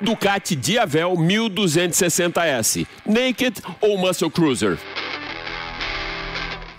Ducati 0.00 0.56
Diavel 0.56 1.12
1260S, 1.16 2.86
Naked 3.04 3.60
ou 3.80 3.98
Muscle 3.98 4.30
Cruiser. 4.30 4.78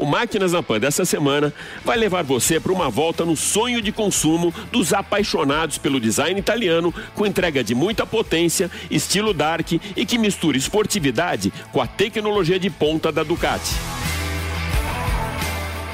O 0.02 0.06
Máquinas 0.06 0.54
na 0.54 0.64
Pan 0.64 0.80
dessa 0.80 1.06
semana 1.06 1.54
vai 1.86 1.96
levar 1.96 2.24
você 2.24 2.60
para 2.60 2.72
uma 2.72 2.90
volta 2.90 3.24
no 3.24 3.38
sonho 3.38 3.80
de 3.84 3.92
consumo 3.92 4.52
dos 4.72 4.94
apaixonados 4.94 5.78
pelo 5.78 6.00
design 6.00 6.40
italiano, 6.40 6.92
com 7.14 7.24
entrega 7.24 7.64
de 7.64 7.76
muita 7.76 8.04
potência, 8.04 8.72
estilo 8.90 9.32
dark 9.32 9.74
e 9.74 10.04
que 10.04 10.18
mistura 10.18 10.58
esportividade 10.58 11.54
com 11.72 11.80
a 11.80 11.86
tecnologia 11.86 12.60
de 12.60 12.72
ponta 12.72 13.12
da 13.12 13.22
Ducati. 13.22 13.76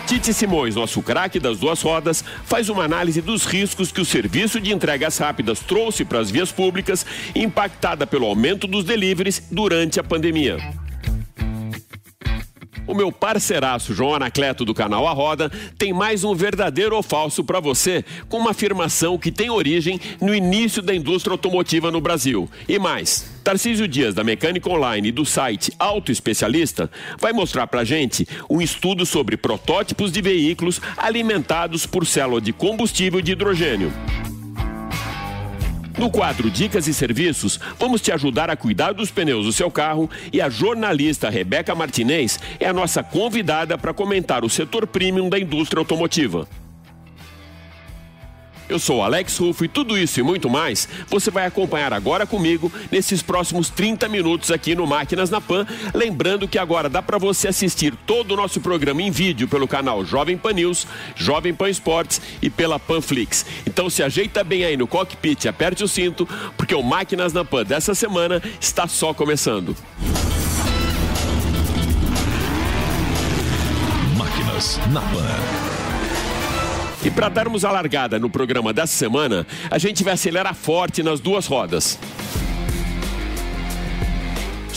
Tite 0.08 0.34
Simões, 0.34 0.74
nosso 0.74 1.02
craque 1.02 1.38
das 1.38 1.60
duas 1.60 1.82
rodas, 1.82 2.24
faz 2.46 2.70
uma 2.70 2.86
análise 2.86 3.22
dos 3.22 3.46
riscos 3.46 3.92
que 3.92 4.00
o 4.00 4.06
serviço 4.06 4.58
de 4.58 4.72
entregas 4.72 5.18
rápidas 5.18 5.60
trouxe 5.60 6.06
para 6.06 6.20
as 6.20 6.32
vias 6.32 6.50
públicas, 6.50 7.06
impactada 7.36 8.08
pelo 8.08 8.26
aumento 8.26 8.68
dos 8.68 8.86
deliveries 8.86 9.44
durante 9.52 10.00
a 10.00 10.04
pandemia. 10.06 10.87
O 12.88 12.94
meu 12.94 13.12
parceiraço 13.12 13.94
João 13.94 14.16
Anacleto 14.16 14.64
do 14.64 14.74
canal 14.74 15.06
A 15.06 15.12
Roda 15.12 15.52
tem 15.78 15.92
mais 15.92 16.24
um 16.24 16.34
verdadeiro 16.34 16.96
ou 16.96 17.04
falso 17.04 17.44
para 17.44 17.60
você, 17.60 18.04
com 18.30 18.38
uma 18.38 18.52
afirmação 18.52 19.18
que 19.18 19.30
tem 19.30 19.50
origem 19.50 20.00
no 20.22 20.34
início 20.34 20.82
da 20.82 20.96
indústria 20.96 21.34
automotiva 21.34 21.92
no 21.92 22.00
Brasil. 22.00 22.50
E 22.68 22.80
mais, 22.80 23.30
Tarcísio 23.44 23.90
Dias, 23.90 24.16
da 24.16 24.24
Mecânica 24.24 24.70
Online 24.70 25.10
e 25.10 25.12
do 25.12 25.26
site 25.26 25.74
Auto 25.78 26.14
Especialista, 26.14 26.90
vai 27.20 27.34
mostrar 27.34 27.68
pra 27.68 27.84
gente 27.84 28.26
um 28.50 28.62
estudo 28.62 29.06
sobre 29.06 29.36
protótipos 29.36 30.10
de 30.10 30.22
veículos 30.22 30.80
alimentados 30.96 31.86
por 31.86 32.06
célula 32.06 32.40
de 32.40 32.54
combustível 32.54 33.22
de 33.22 33.34
hidrogênio. 33.34 33.92
No 35.98 36.12
quadro 36.12 36.52
Dicas 36.52 36.88
e 36.88 36.94
Serviços, 36.94 37.60
vamos 37.80 38.02
te 38.02 38.12
ajudar 38.12 38.52
a 38.52 38.56
cuidar 38.56 38.94
dos 38.94 39.10
pneus 39.10 39.46
do 39.46 39.52
seu 39.52 39.72
carro 39.72 40.08
e 40.32 40.40
a 40.40 40.48
jornalista 40.48 41.28
Rebeca 41.28 41.74
Martinez 41.74 42.40
é 42.60 42.68
a 42.68 42.74
nossa 42.74 43.02
convidada 43.02 43.80
para 43.80 43.96
comentar 43.96 44.46
o 44.46 44.50
setor 44.50 44.86
premium 44.86 45.28
da 45.28 45.40
indústria 45.40 45.80
automotiva. 45.80 46.48
Eu 48.70 48.80
sou 48.80 49.02
Alex 49.02 49.38
Rufo 49.38 49.64
e 49.64 49.68
tudo 49.68 49.98
isso 49.98 50.20
e 50.20 50.24
muito 50.24 50.50
mais 50.50 50.90
você 51.08 51.32
vai 51.32 51.46
acompanhar 51.46 51.94
agora 51.94 52.26
comigo 52.26 52.72
nesses 52.92 53.22
próximos 53.22 53.70
30 53.70 54.10
minutos 54.10 54.52
aqui 54.52 54.76
no 54.76 54.86
Máquinas 54.86 55.30
na 55.30 55.40
Pan. 55.40 55.66
Lembrando 55.94 56.48
que 56.48 56.58
agora 56.58 56.90
dá 56.90 57.02
para 57.02 57.18
você 57.18 57.48
assistir 57.48 57.94
todo 58.06 58.32
o 58.32 58.38
nosso 58.38 58.60
programa 58.60 59.02
em 59.02 59.10
vídeo 59.10 59.48
pelo 59.48 59.68
canal 59.68 60.04
Jovem 60.04 60.38
Pan 60.38 60.54
News, 60.54 60.86
Jovem 61.16 61.54
Pan 61.54 61.70
Esportes 61.70 62.22
e 62.42 62.50
pela 62.50 62.78
Panflix. 62.78 63.46
Então 63.66 63.90
se 63.90 64.04
ajeita 64.04 64.44
bem 64.44 64.66
aí 64.66 64.76
no 64.76 64.88
cockpit, 64.88 65.46
aperte 65.46 65.84
o 65.84 65.88
cinto, 65.88 66.28
porque 66.58 66.76
o 66.76 66.84
Máquinas 66.84 67.32
na 67.32 67.46
Pan 67.46 67.64
dessa 67.64 67.96
semana 67.96 68.42
está 68.60 68.88
só 68.88 69.14
começando. 69.14 69.76
Máquinas 74.18 74.80
na 74.92 75.02
Pan. 75.02 75.77
E 77.04 77.12
para 77.12 77.30
darmos 77.30 77.64
a 77.64 77.72
largada 77.72 78.20
no 78.20 78.30
programa 78.30 78.74
dessa 78.74 78.94
semana, 78.94 79.46
a 79.70 79.78
gente 79.78 80.04
vai 80.04 80.14
acelerar 80.14 80.56
forte 80.56 81.04
nas 81.04 81.20
duas 81.20 81.46
rodas. 81.46 82.00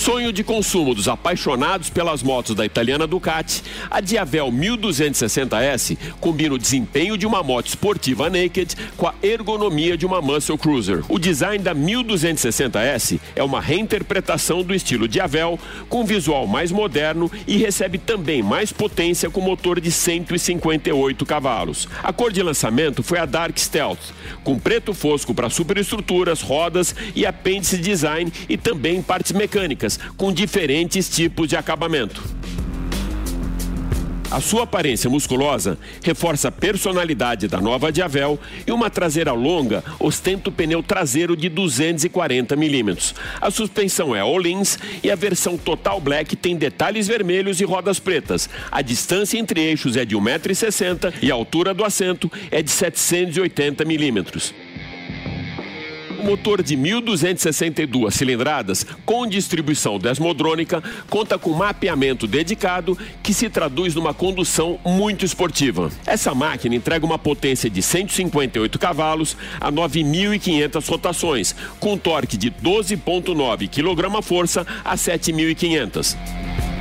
Sonho 0.00 0.32
de 0.32 0.42
consumo 0.42 0.94
dos 0.94 1.08
apaixonados 1.08 1.90
pelas 1.90 2.22
motos 2.22 2.54
da 2.54 2.64
italiana 2.64 3.06
Ducati, 3.06 3.62
a 3.90 4.00
Diavel 4.00 4.50
1260S 4.50 5.98
combina 6.18 6.54
o 6.54 6.58
desempenho 6.58 7.18
de 7.18 7.26
uma 7.26 7.42
moto 7.42 7.66
esportiva 7.66 8.30
naked 8.30 8.74
com 8.96 9.06
a 9.06 9.14
ergonomia 9.22 9.98
de 9.98 10.06
uma 10.06 10.22
muscle 10.22 10.56
cruiser. 10.56 11.02
O 11.06 11.18
design 11.18 11.62
da 11.62 11.74
1260S 11.74 13.20
é 13.36 13.42
uma 13.42 13.60
reinterpretação 13.60 14.62
do 14.62 14.74
estilo 14.74 15.06
Diavel, 15.06 15.60
com 15.90 16.02
visual 16.02 16.46
mais 16.46 16.72
moderno 16.72 17.30
e 17.46 17.58
recebe 17.58 17.98
também 17.98 18.42
mais 18.42 18.72
potência 18.72 19.28
com 19.28 19.42
motor 19.42 19.82
de 19.82 19.92
158 19.92 21.26
cavalos. 21.26 21.86
A 22.02 22.10
cor 22.10 22.32
de 22.32 22.42
lançamento 22.42 23.02
foi 23.02 23.18
a 23.18 23.26
Dark 23.26 23.58
Stealth, 23.58 24.14
com 24.42 24.58
preto 24.58 24.94
fosco 24.94 25.34
para 25.34 25.50
superestruturas, 25.50 26.40
rodas 26.40 26.94
e 27.14 27.26
apêndice 27.26 27.76
design 27.76 28.32
e 28.48 28.56
também 28.56 29.02
partes 29.02 29.32
mecânicas 29.32 29.89
com 30.16 30.32
diferentes 30.32 31.08
tipos 31.08 31.48
de 31.48 31.56
acabamento. 31.56 32.22
A 34.30 34.40
sua 34.40 34.62
aparência 34.62 35.10
musculosa 35.10 35.76
reforça 36.04 36.48
a 36.48 36.52
personalidade 36.52 37.48
da 37.48 37.60
nova 37.60 37.90
Diavel 37.90 38.38
e 38.64 38.70
uma 38.70 38.88
traseira 38.88 39.32
longa 39.32 39.82
ostenta 39.98 40.50
o 40.50 40.52
pneu 40.52 40.84
traseiro 40.84 41.36
de 41.36 41.48
240 41.48 42.54
milímetros. 42.54 43.12
A 43.40 43.50
suspensão 43.50 44.14
é 44.14 44.20
all-ins 44.20 44.78
e 45.02 45.10
a 45.10 45.16
versão 45.16 45.58
Total 45.58 46.00
Black 46.00 46.36
tem 46.36 46.54
detalhes 46.54 47.08
vermelhos 47.08 47.60
e 47.60 47.64
rodas 47.64 47.98
pretas. 47.98 48.48
A 48.70 48.82
distância 48.82 49.36
entre 49.36 49.60
eixos 49.60 49.96
é 49.96 50.04
de 50.04 50.16
1,60m 50.16 51.12
e 51.20 51.32
a 51.32 51.34
altura 51.34 51.74
do 51.74 51.84
assento 51.84 52.30
é 52.52 52.62
de 52.62 52.70
780 52.70 53.84
milímetros. 53.84 54.54
O 56.20 56.22
motor 56.22 56.62
de 56.62 56.76
1.262 56.76 58.10
cilindradas, 58.10 58.84
com 59.06 59.26
distribuição 59.26 59.98
desmodrônica, 59.98 60.84
conta 61.08 61.38
com 61.38 61.54
mapeamento 61.54 62.26
dedicado 62.26 62.96
que 63.22 63.32
se 63.32 63.48
traduz 63.48 63.94
numa 63.94 64.12
condução 64.12 64.78
muito 64.84 65.24
esportiva. 65.24 65.90
Essa 66.04 66.34
máquina 66.34 66.74
entrega 66.74 67.06
uma 67.06 67.18
potência 67.18 67.70
de 67.70 67.80
158 67.80 68.78
cavalos 68.78 69.34
a 69.58 69.72
9.500 69.72 70.86
rotações, 70.90 71.56
com 71.78 71.96
torque 71.96 72.36
de 72.36 72.50
12,9 72.50 73.66
kgf 73.70 74.66
a 74.84 74.96
7.500. 74.96 76.79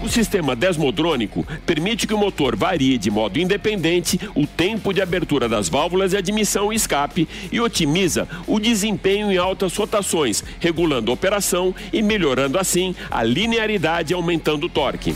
O 0.00 0.08
sistema 0.08 0.54
desmodrônico 0.54 1.44
permite 1.66 2.06
que 2.06 2.14
o 2.14 2.18
motor 2.18 2.54
varie 2.54 2.96
de 2.96 3.10
modo 3.10 3.40
independente 3.40 4.18
o 4.34 4.46
tempo 4.46 4.92
de 4.92 5.02
abertura 5.02 5.48
das 5.48 5.68
válvulas 5.68 6.12
de 6.12 6.16
admissão 6.16 6.72
e 6.72 6.76
escape 6.76 7.28
e 7.50 7.60
otimiza 7.60 8.28
o 8.46 8.60
desempenho 8.60 9.32
em 9.32 9.36
altas 9.36 9.76
rotações, 9.76 10.44
regulando 10.60 11.10
a 11.10 11.14
operação 11.14 11.74
e 11.92 12.00
melhorando 12.00 12.58
assim 12.58 12.94
a 13.10 13.24
linearidade 13.24 14.12
e 14.12 14.14
aumentando 14.14 14.66
o 14.66 14.68
torque. 14.68 15.14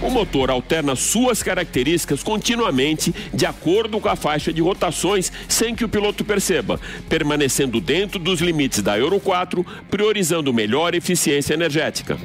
O 0.00 0.10
motor 0.10 0.50
alterna 0.50 0.94
suas 0.94 1.42
características 1.42 2.22
continuamente 2.22 3.14
de 3.32 3.44
acordo 3.44 3.98
com 4.00 4.08
a 4.08 4.16
faixa 4.16 4.52
de 4.52 4.62
rotações 4.62 5.32
sem 5.48 5.74
que 5.74 5.84
o 5.84 5.88
piloto 5.88 6.24
perceba, 6.24 6.80
permanecendo 7.08 7.78
dentro 7.80 8.18
dos 8.18 8.40
limites 8.40 8.82
da 8.82 8.98
Euro 8.98 9.18
4, 9.18 9.64
priorizando 9.90 10.52
melhor 10.52 10.94
eficiência 10.94 11.54
energética. 11.54 12.18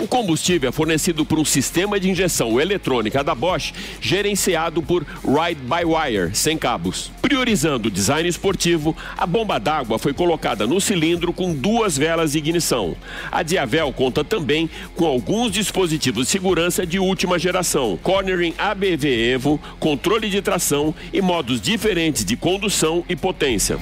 O 0.00 0.08
combustível 0.08 0.70
é 0.70 0.72
fornecido 0.72 1.26
por 1.26 1.38
um 1.38 1.44
sistema 1.44 2.00
de 2.00 2.08
injeção 2.08 2.58
eletrônica 2.58 3.22
da 3.22 3.34
Bosch, 3.34 3.74
gerenciado 4.00 4.82
por 4.82 5.04
Ride-by-Wire, 5.22 6.34
sem 6.34 6.56
cabos. 6.56 7.12
Priorizando 7.20 7.88
o 7.88 7.90
design 7.90 8.26
esportivo, 8.26 8.96
a 9.14 9.26
bomba 9.26 9.60
d'água 9.60 9.98
foi 9.98 10.14
colocada 10.14 10.66
no 10.66 10.80
cilindro 10.80 11.34
com 11.34 11.52
duas 11.52 11.98
velas 11.98 12.32
de 12.32 12.38
ignição. 12.38 12.96
A 13.30 13.42
Diavel 13.42 13.92
conta 13.92 14.24
também 14.24 14.70
com 14.96 15.04
alguns 15.04 15.52
dispositivos 15.52 16.24
de 16.24 16.32
segurança 16.32 16.86
de 16.86 16.98
última 16.98 17.38
geração, 17.38 17.98
cornering 18.02 18.54
ABV 18.56 19.32
Evo, 19.32 19.60
controle 19.78 20.30
de 20.30 20.40
tração 20.40 20.94
e 21.12 21.20
modos 21.20 21.60
diferentes 21.60 22.24
de 22.24 22.36
condução 22.36 23.04
e 23.06 23.14
potência. 23.14 23.78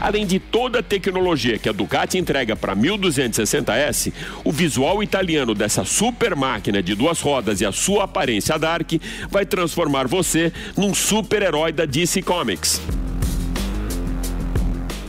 Além 0.00 0.26
de 0.26 0.38
toda 0.38 0.80
a 0.80 0.82
tecnologia 0.82 1.58
que 1.58 1.68
a 1.68 1.72
Ducati 1.72 2.18
entrega 2.18 2.54
para 2.54 2.72
a 2.72 2.76
1260S, 2.76 4.12
o 4.44 4.52
visual 4.52 5.02
italiano 5.02 5.54
dessa 5.54 5.84
super 5.84 6.36
máquina 6.36 6.82
de 6.82 6.94
duas 6.94 7.20
rodas 7.20 7.60
e 7.60 7.66
a 7.66 7.72
sua 7.72 8.04
aparência 8.04 8.58
dark 8.58 8.92
vai 9.30 9.46
transformar 9.46 10.06
você 10.06 10.52
num 10.76 10.94
super-herói 10.94 11.72
da 11.72 11.84
DC 11.84 12.22
Comics. 12.22 12.80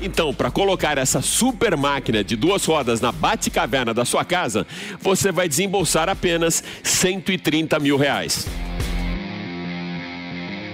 Então, 0.01 0.33
para 0.33 0.51
colocar 0.51 0.97
essa 0.97 1.21
super 1.21 1.75
máquina 1.75 2.23
de 2.23 2.35
duas 2.35 2.63
rodas 2.63 3.01
na 3.01 3.11
bate-caverna 3.11 3.93
da 3.93 4.05
sua 4.05 4.23
casa, 4.23 4.65
você 5.01 5.31
vai 5.31 5.49
desembolsar 5.49 6.07
apenas 6.07 6.63
130 6.83 7.79
mil 7.79 7.97
reais. 7.97 8.47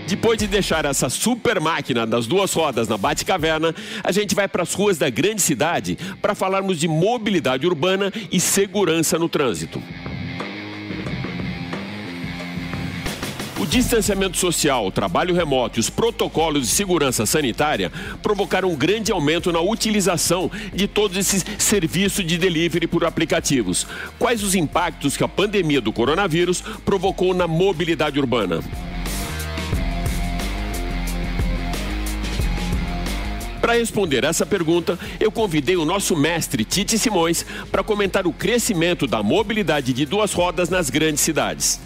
Depois 0.07 0.37
de 0.37 0.47
deixar 0.47 0.85
essa 0.85 1.09
super 1.09 1.59
máquina 1.59 2.05
das 2.05 2.27
duas 2.27 2.53
rodas 2.53 2.87
na 2.87 2.97
Bate-Caverna, 2.97 3.73
a 4.03 4.11
gente 4.11 4.35
vai 4.35 4.47
para 4.47 4.63
as 4.63 4.73
ruas 4.73 4.97
da 4.97 5.09
grande 5.09 5.41
cidade 5.41 5.97
para 6.21 6.35
falarmos 6.35 6.79
de 6.79 6.87
mobilidade 6.87 7.65
urbana 7.65 8.11
e 8.31 8.39
segurança 8.39 9.17
no 9.17 9.29
trânsito. 9.29 9.81
O 13.59 13.65
distanciamento 13.65 14.35
social, 14.35 14.87
o 14.87 14.91
trabalho 14.91 15.33
remoto 15.33 15.79
e 15.79 15.81
os 15.81 15.89
protocolos 15.89 16.67
de 16.67 16.73
segurança 16.73 17.25
sanitária 17.25 17.89
provocaram 18.21 18.69
um 18.69 18.75
grande 18.75 19.09
aumento 19.09 19.53
na 19.53 19.61
utilização 19.61 20.51
de 20.73 20.85
todos 20.85 21.15
esses 21.15 21.45
serviços 21.57 22.25
de 22.27 22.37
delivery 22.37 22.87
por 22.87 23.05
aplicativos. 23.05 23.87
Quais 24.19 24.43
os 24.43 24.53
impactos 24.53 25.15
que 25.15 25.23
a 25.23 25.29
pandemia 25.29 25.79
do 25.79 25.93
coronavírus 25.93 26.61
provocou 26.83 27.33
na 27.33 27.47
mobilidade 27.47 28.19
urbana? 28.19 28.61
Para 33.73 33.79
responder 33.79 34.23
essa 34.23 34.45
pergunta, 34.45 34.99
eu 35.19 35.31
convidei 35.31 35.75
o 35.75 35.83
nosso 35.83 36.15
mestre 36.15 36.63
Tite 36.63 36.95
Simões 36.99 37.43
para 37.71 37.83
comentar 37.83 38.27
o 38.27 38.31
crescimento 38.31 39.07
da 39.07 39.23
mobilidade 39.23 39.93
de 39.93 40.05
duas 40.05 40.31
rodas 40.31 40.69
nas 40.69 40.91
grandes 40.91 41.21
cidades. 41.21 41.79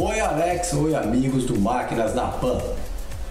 Oi 0.00 0.20
Alex, 0.20 0.72
oi 0.74 0.94
amigos 0.94 1.46
do 1.46 1.58
Máquinas 1.58 2.14
na 2.14 2.28
Pan. 2.28 2.62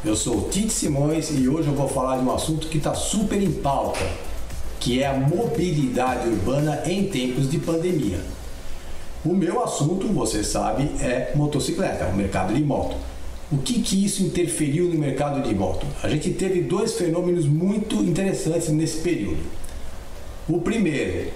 Eu 0.04 0.14
sou 0.14 0.50
Tite 0.50 0.74
Simões 0.74 1.32
e 1.32 1.48
hoje 1.48 1.70
eu 1.70 1.74
vou 1.74 1.88
falar 1.88 2.18
de 2.18 2.26
um 2.26 2.36
assunto 2.36 2.68
que 2.68 2.80
está 2.80 2.94
super 2.94 3.42
em 3.42 3.50
pauta, 3.50 4.06
que 4.78 5.02
é 5.02 5.08
a 5.08 5.14
mobilidade 5.14 6.28
urbana 6.28 6.82
em 6.86 7.08
tempos 7.08 7.50
de 7.50 7.60
pandemia. 7.60 8.20
O 9.28 9.34
meu 9.34 9.62
assunto, 9.62 10.08
você 10.08 10.42
sabe, 10.42 10.90
é 11.02 11.34
motocicleta, 11.36 12.06
o 12.06 12.16
mercado 12.16 12.54
de 12.54 12.64
moto. 12.64 12.96
O 13.52 13.58
que, 13.58 13.82
que 13.82 14.06
isso 14.06 14.24
interferiu 14.24 14.86
no 14.86 14.98
mercado 14.98 15.46
de 15.46 15.54
moto? 15.54 15.86
A 16.02 16.08
gente 16.08 16.30
teve 16.30 16.62
dois 16.62 16.94
fenômenos 16.94 17.46
muito 17.46 17.96
interessantes 17.96 18.70
nesse 18.70 19.00
período. 19.00 19.44
O 20.48 20.62
primeiro, 20.62 21.30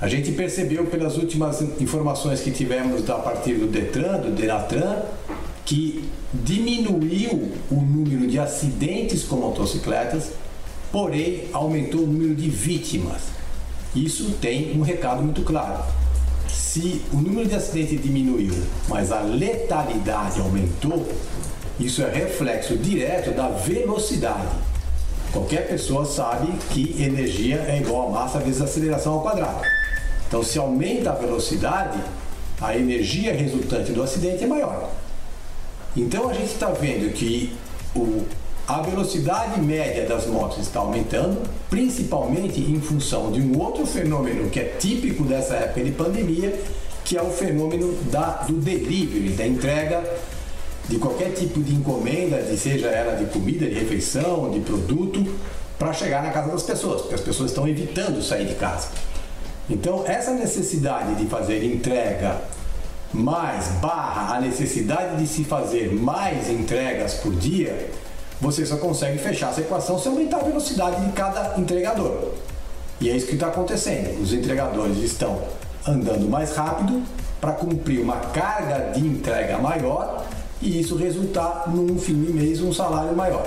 a 0.00 0.06
gente 0.06 0.30
percebeu 0.30 0.86
pelas 0.86 1.16
últimas 1.16 1.60
informações 1.80 2.42
que 2.42 2.52
tivemos 2.52 3.10
a 3.10 3.16
partir 3.16 3.54
do 3.54 3.66
Detran, 3.66 4.18
do 4.20 4.30
Denatran, 4.30 5.02
que 5.64 6.04
diminuiu 6.32 7.50
o 7.68 7.74
número 7.74 8.28
de 8.28 8.38
acidentes 8.38 9.24
com 9.24 9.34
motocicletas, 9.34 10.30
porém 10.92 11.48
aumentou 11.52 12.02
o 12.02 12.06
número 12.06 12.36
de 12.36 12.48
vítimas. 12.48 13.22
Isso 13.96 14.36
tem 14.40 14.78
um 14.78 14.82
recado 14.82 15.24
muito 15.24 15.42
claro. 15.42 16.05
Se 16.48 17.02
o 17.12 17.16
número 17.16 17.48
de 17.48 17.54
acidentes 17.54 18.02
diminuiu, 18.02 18.54
mas 18.88 19.10
a 19.10 19.20
letalidade 19.20 20.40
aumentou, 20.40 21.06
isso 21.78 22.02
é 22.02 22.10
reflexo 22.10 22.76
direto 22.76 23.32
da 23.32 23.48
velocidade. 23.48 24.48
Qualquer 25.32 25.68
pessoa 25.68 26.04
sabe 26.04 26.50
que 26.70 27.02
energia 27.02 27.56
é 27.68 27.78
igual 27.80 28.08
a 28.08 28.10
massa 28.10 28.38
vezes 28.38 28.60
a 28.60 28.64
aceleração 28.64 29.14
ao 29.14 29.22
quadrado. 29.22 29.62
Então, 30.26 30.42
se 30.42 30.58
aumenta 30.58 31.10
a 31.10 31.14
velocidade, 31.14 31.98
a 32.60 32.76
energia 32.76 33.34
resultante 33.34 33.92
do 33.92 34.02
acidente 34.02 34.44
é 34.44 34.46
maior. 34.46 34.90
Então, 35.96 36.30
a 36.30 36.32
gente 36.32 36.52
está 36.52 36.70
vendo 36.70 37.12
que 37.12 37.56
o, 37.94 38.24
a 38.68 38.82
velocidade 38.82 39.60
média 39.60 40.04
das 40.06 40.26
motos 40.26 40.58
está 40.58 40.80
aumentando, 40.80 41.40
principalmente 41.70 42.60
em 42.60 42.80
função 42.80 43.30
de 43.30 43.40
um 43.40 43.58
outro 43.60 43.86
fenômeno 43.86 44.50
que 44.50 44.58
é 44.58 44.64
típico 44.64 45.22
dessa 45.22 45.54
época 45.54 45.84
de 45.84 45.92
pandemia, 45.92 46.58
que 47.04 47.16
é 47.16 47.22
o 47.22 47.30
fenômeno 47.30 47.92
da, 48.10 48.42
do 48.42 48.54
delivery, 48.54 49.30
da 49.34 49.46
entrega 49.46 50.02
de 50.88 50.98
qualquer 50.98 51.32
tipo 51.32 51.60
de 51.62 51.74
encomenda, 51.74 52.42
de 52.42 52.56
seja 52.56 52.88
ela 52.88 53.16
de 53.16 53.26
comida, 53.26 53.66
de 53.66 53.74
refeição, 53.74 54.50
de 54.50 54.60
produto, 54.60 55.24
para 55.78 55.92
chegar 55.92 56.22
na 56.22 56.30
casa 56.30 56.50
das 56.50 56.62
pessoas, 56.62 57.02
porque 57.02 57.14
as 57.14 57.20
pessoas 57.20 57.50
estão 57.50 57.68
evitando 57.68 58.20
sair 58.22 58.46
de 58.46 58.54
casa. 58.54 58.88
Então, 59.70 60.04
essa 60.06 60.32
necessidade 60.32 61.14
de 61.16 61.26
fazer 61.26 61.64
entrega 61.64 62.40
mais 63.12 63.66
barra 63.80 64.36
a 64.36 64.40
necessidade 64.40 65.16
de 65.16 65.28
se 65.28 65.44
fazer 65.44 65.92
mais 65.92 66.48
entregas 66.48 67.14
por 67.14 67.34
dia, 67.34 67.90
você 68.40 68.66
só 68.66 68.76
consegue 68.76 69.18
fechar 69.18 69.50
essa 69.50 69.60
equação 69.60 69.98
se 69.98 70.08
aumentar 70.08 70.38
a 70.38 70.44
velocidade 70.44 71.04
de 71.04 71.12
cada 71.12 71.58
entregador. 71.58 72.32
E 73.00 73.10
é 73.10 73.16
isso 73.16 73.26
que 73.26 73.34
está 73.34 73.48
acontecendo. 73.48 74.20
Os 74.22 74.32
entregadores 74.32 74.98
estão 74.98 75.40
andando 75.86 76.28
mais 76.28 76.54
rápido 76.54 77.02
para 77.40 77.52
cumprir 77.52 78.00
uma 78.00 78.16
carga 78.16 78.92
de 78.92 79.06
entrega 79.06 79.58
maior 79.58 80.24
e 80.60 80.80
isso 80.80 80.96
resultar 80.96 81.64
num 81.68 81.98
fim 81.98 82.20
de 82.22 82.32
mês 82.32 82.60
um 82.60 82.72
salário 82.72 83.14
maior, 83.14 83.46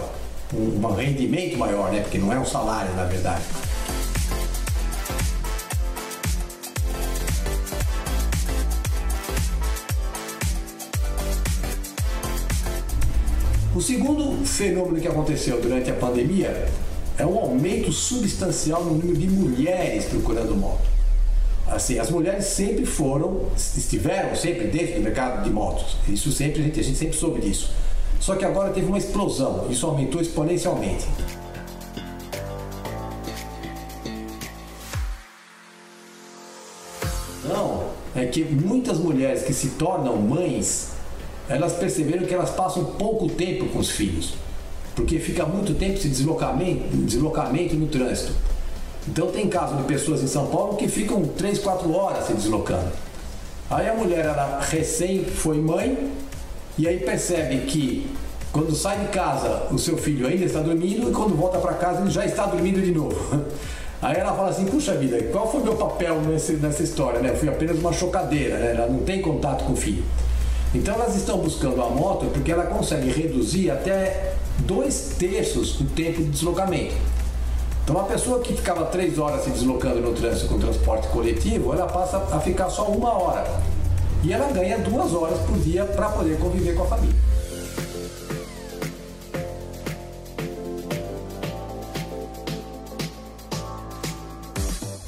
um, 0.54 0.94
rendimento 0.94 1.58
maior, 1.58 1.92
né? 1.92 2.02
Porque 2.02 2.18
não 2.18 2.32
é 2.32 2.40
um 2.40 2.46
salário 2.46 2.94
na 2.96 3.06
verdade. 3.06 3.42
O 13.80 13.82
segundo 13.82 14.46
fenômeno 14.46 15.00
que 15.00 15.08
aconteceu 15.08 15.62
durante 15.62 15.90
a 15.90 15.94
pandemia 15.94 16.68
é 17.18 17.26
um 17.26 17.40
aumento 17.40 17.94
substancial 17.94 18.84
no 18.84 18.96
número 18.96 19.18
de 19.18 19.30
mulheres 19.30 20.04
procurando 20.04 20.54
moto. 20.54 20.82
Assim, 21.66 21.98
as 21.98 22.10
mulheres 22.10 22.44
sempre 22.44 22.86
foram, 22.86 23.46
estiveram 23.56 24.36
sempre 24.36 24.68
dentro 24.68 24.96
do 24.96 25.02
mercado 25.02 25.46
de 25.46 25.50
motos. 25.50 25.96
Isso 26.10 26.30
sempre 26.30 26.60
a 26.60 26.66
gente, 26.66 26.78
a 26.78 26.84
gente 26.84 26.98
sempre 26.98 27.16
soube 27.16 27.40
disso. 27.40 27.72
Só 28.20 28.36
que 28.36 28.44
agora 28.44 28.74
teve 28.74 28.86
uma 28.86 28.98
explosão. 28.98 29.68
Isso 29.70 29.86
aumentou 29.86 30.20
exponencialmente. 30.20 31.08
Não, 37.46 37.92
é 38.14 38.26
que 38.26 38.44
muitas 38.44 39.00
mulheres 39.00 39.44
que 39.44 39.54
se 39.54 39.70
tornam 39.70 40.18
mães 40.18 40.99
elas 41.50 41.74
perceberam 41.74 42.26
que 42.26 42.34
elas 42.34 42.52
passam 42.52 42.86
pouco 42.86 43.28
tempo 43.28 43.66
com 43.66 43.80
os 43.80 43.90
filhos, 43.90 44.36
porque 44.96 45.20
fica 45.20 45.46
muito 45.46 45.74
tempo 45.74 45.96
esse 45.98 46.08
deslocamento, 46.08 46.96
deslocamento 46.96 47.76
no 47.76 47.88
trânsito. 47.88 48.34
Então 49.08 49.28
tem 49.28 49.50
casos 49.50 49.78
de 49.78 49.84
pessoas 49.84 50.22
em 50.22 50.28
São 50.28 50.48
Paulo 50.48 50.76
que 50.76 50.88
ficam 50.88 51.24
3, 51.24 51.58
4 51.60 51.92
horas 51.92 52.28
se 52.28 52.34
deslocando. 52.34 52.92
Aí 53.70 53.90
a 53.90 53.94
mulher 53.96 54.26
ela 54.26 54.60
recém 54.62 55.26
foi 55.26 55.58
mãe 55.58 56.12
e 56.78 56.88
aí 56.88 57.00
percebe 57.00 57.66
que 57.66 58.10
quando 58.52 58.76
sai 58.76 59.00
de 59.00 59.08
casa 59.08 59.68
o 59.72 59.78
seu 59.78 59.98
filho 59.98 60.28
ainda 60.28 60.46
está 60.46 60.60
dormindo 60.60 61.10
e 61.10 61.14
quando 61.14 61.36
volta 61.36 61.58
para 61.60 61.74
casa 61.74 62.02
ele 62.02 62.12
já 62.12 62.26
está 62.26 62.46
dormindo 62.46 62.82
de 62.82 62.92
novo. 62.92 63.16
Aí 64.02 64.16
ela 64.16 64.34
fala 64.34 64.48
assim, 64.48 64.64
puxa 64.64 64.96
vida, 64.96 65.22
qual 65.24 65.52
foi 65.52 65.62
meu 65.62 65.76
papel 65.76 66.22
nesse, 66.22 66.54
nessa 66.54 66.82
história? 66.82 67.20
Né? 67.20 67.32
Eu 67.32 67.36
fui 67.36 67.50
apenas 67.50 67.78
uma 67.78 67.92
chocadeira, 67.92 68.58
né? 68.58 68.72
ela 68.74 68.88
não 68.88 69.00
tem 69.00 69.22
contato 69.22 69.66
com 69.66 69.74
o 69.74 69.76
filho. 69.76 70.06
Então 70.74 70.94
elas 70.94 71.16
estão 71.16 71.40
buscando 71.40 71.82
a 71.82 71.90
moto 71.90 72.28
porque 72.32 72.52
ela 72.52 72.66
consegue 72.66 73.10
reduzir 73.10 73.72
até 73.72 74.36
dois 74.60 75.16
terços 75.18 75.80
o 75.80 75.86
tempo 75.86 76.22
de 76.22 76.30
deslocamento. 76.30 76.94
Então 77.84 77.96
uma 77.96 78.06
pessoa 78.06 78.40
que 78.40 78.54
ficava 78.54 78.86
três 78.86 79.18
horas 79.18 79.44
se 79.44 79.50
deslocando 79.50 80.00
no 80.00 80.14
trânsito 80.14 80.48
com 80.48 80.60
transporte 80.60 81.08
coletivo, 81.08 81.74
ela 81.74 81.88
passa 81.88 82.18
a 82.32 82.40
ficar 82.40 82.70
só 82.70 82.86
uma 82.86 83.12
hora. 83.14 83.50
E 84.24 84.32
ela 84.32 84.52
ganha 84.52 84.78
duas 84.78 85.12
horas 85.14 85.40
por 85.40 85.58
dia 85.58 85.86
para 85.86 86.10
poder 86.10 86.38
conviver 86.38 86.76
com 86.76 86.84
a 86.84 86.88
família. 86.88 87.16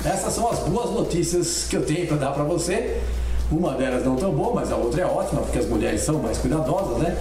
Essas 0.04 0.34
são 0.34 0.50
as 0.50 0.60
boas 0.60 0.90
notícias 0.90 1.68
que 1.70 1.78
eu 1.78 1.86
tenho 1.86 2.08
para 2.08 2.18
dar 2.18 2.32
para 2.32 2.44
você. 2.44 3.00
Uma 3.52 3.74
delas 3.74 4.06
não 4.06 4.16
tão 4.16 4.32
boa, 4.32 4.56
mas 4.56 4.72
a 4.72 4.78
outra 4.78 5.02
é 5.02 5.06
ótima, 5.06 5.42
porque 5.42 5.60
as 5.60 5.68
mulheres 5.68 6.02
são 6.02 6.20
mais 6.20 6.38
cuidadosas, 6.38 7.00
né? 7.00 7.18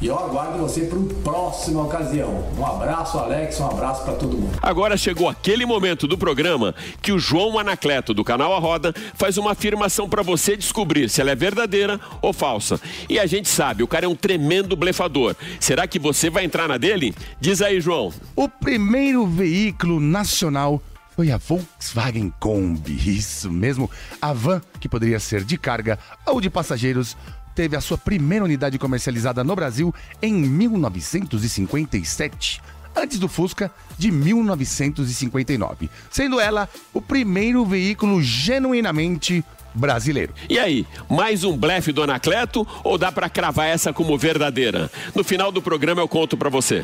E 0.00 0.06
eu 0.06 0.18
aguardo 0.18 0.58
você 0.58 0.82
para 0.82 0.98
uma 0.98 1.14
próxima 1.22 1.82
ocasião. 1.82 2.44
Um 2.58 2.66
abraço, 2.66 3.18
Alex, 3.18 3.58
um 3.58 3.66
abraço 3.66 4.04
para 4.04 4.14
todo 4.14 4.36
mundo. 4.36 4.58
Agora 4.60 4.96
chegou 4.96 5.28
aquele 5.28 5.64
momento 5.64 6.06
do 6.06 6.18
programa 6.18 6.74
que 7.00 7.10
o 7.10 7.18
João 7.18 7.58
Anacleto, 7.58 8.12
do 8.12 8.22
canal 8.22 8.54
A 8.54 8.58
Roda, 8.58 8.92
faz 9.14 9.38
uma 9.38 9.52
afirmação 9.52 10.08
para 10.08 10.22
você 10.22 10.56
descobrir 10.56 11.08
se 11.08 11.20
ela 11.20 11.30
é 11.30 11.34
verdadeira 11.34 11.98
ou 12.20 12.32
falsa. 12.32 12.80
E 13.08 13.18
a 13.18 13.26
gente 13.26 13.48
sabe, 13.48 13.82
o 13.82 13.88
cara 13.88 14.04
é 14.04 14.08
um 14.08 14.16
tremendo 14.16 14.76
blefador. 14.76 15.34
Será 15.58 15.86
que 15.86 15.98
você 15.98 16.28
vai 16.28 16.44
entrar 16.44 16.68
na 16.68 16.76
dele? 16.76 17.14
Diz 17.40 17.62
aí, 17.62 17.80
João. 17.80 18.12
O 18.36 18.48
primeiro 18.48 19.26
veículo 19.26 20.00
nacional 20.00 20.82
foi 21.14 21.30
a 21.30 21.36
Volkswagen 21.36 22.32
Kombi, 22.40 23.16
isso 23.16 23.48
mesmo. 23.50 23.90
A 24.20 24.32
van, 24.32 24.60
que 24.80 24.88
poderia 24.88 25.20
ser 25.20 25.44
de 25.44 25.56
carga 25.56 25.96
ou 26.26 26.40
de 26.40 26.50
passageiros, 26.50 27.16
teve 27.54 27.76
a 27.76 27.80
sua 27.80 27.96
primeira 27.96 28.44
unidade 28.44 28.76
comercializada 28.78 29.44
no 29.44 29.54
Brasil 29.54 29.94
em 30.20 30.34
1957. 30.34 32.60
antes 32.96 33.18
do 33.18 33.28
Fusca 33.28 33.72
de 33.98 34.10
1959, 34.10 35.90
sendo 36.10 36.38
ela 36.38 36.68
o 36.92 37.00
primeiro 37.00 37.64
veículo 37.64 38.22
genuinamente 38.22 39.44
brasileiro. 39.74 40.32
E 40.48 40.58
aí, 40.58 40.86
mais 41.10 41.42
um 41.42 41.56
blefe 41.56 41.92
do 41.92 42.02
Anacleto 42.02 42.66
ou 42.84 42.96
dá 42.96 43.10
pra 43.10 43.28
cravar 43.28 43.66
essa 43.66 43.92
como 43.92 44.16
verdadeira? 44.16 44.90
No 45.14 45.24
final 45.24 45.50
do 45.50 45.60
programa 45.60 46.00
eu 46.00 46.08
conto 46.08 46.36
pra 46.36 46.48
você. 46.48 46.82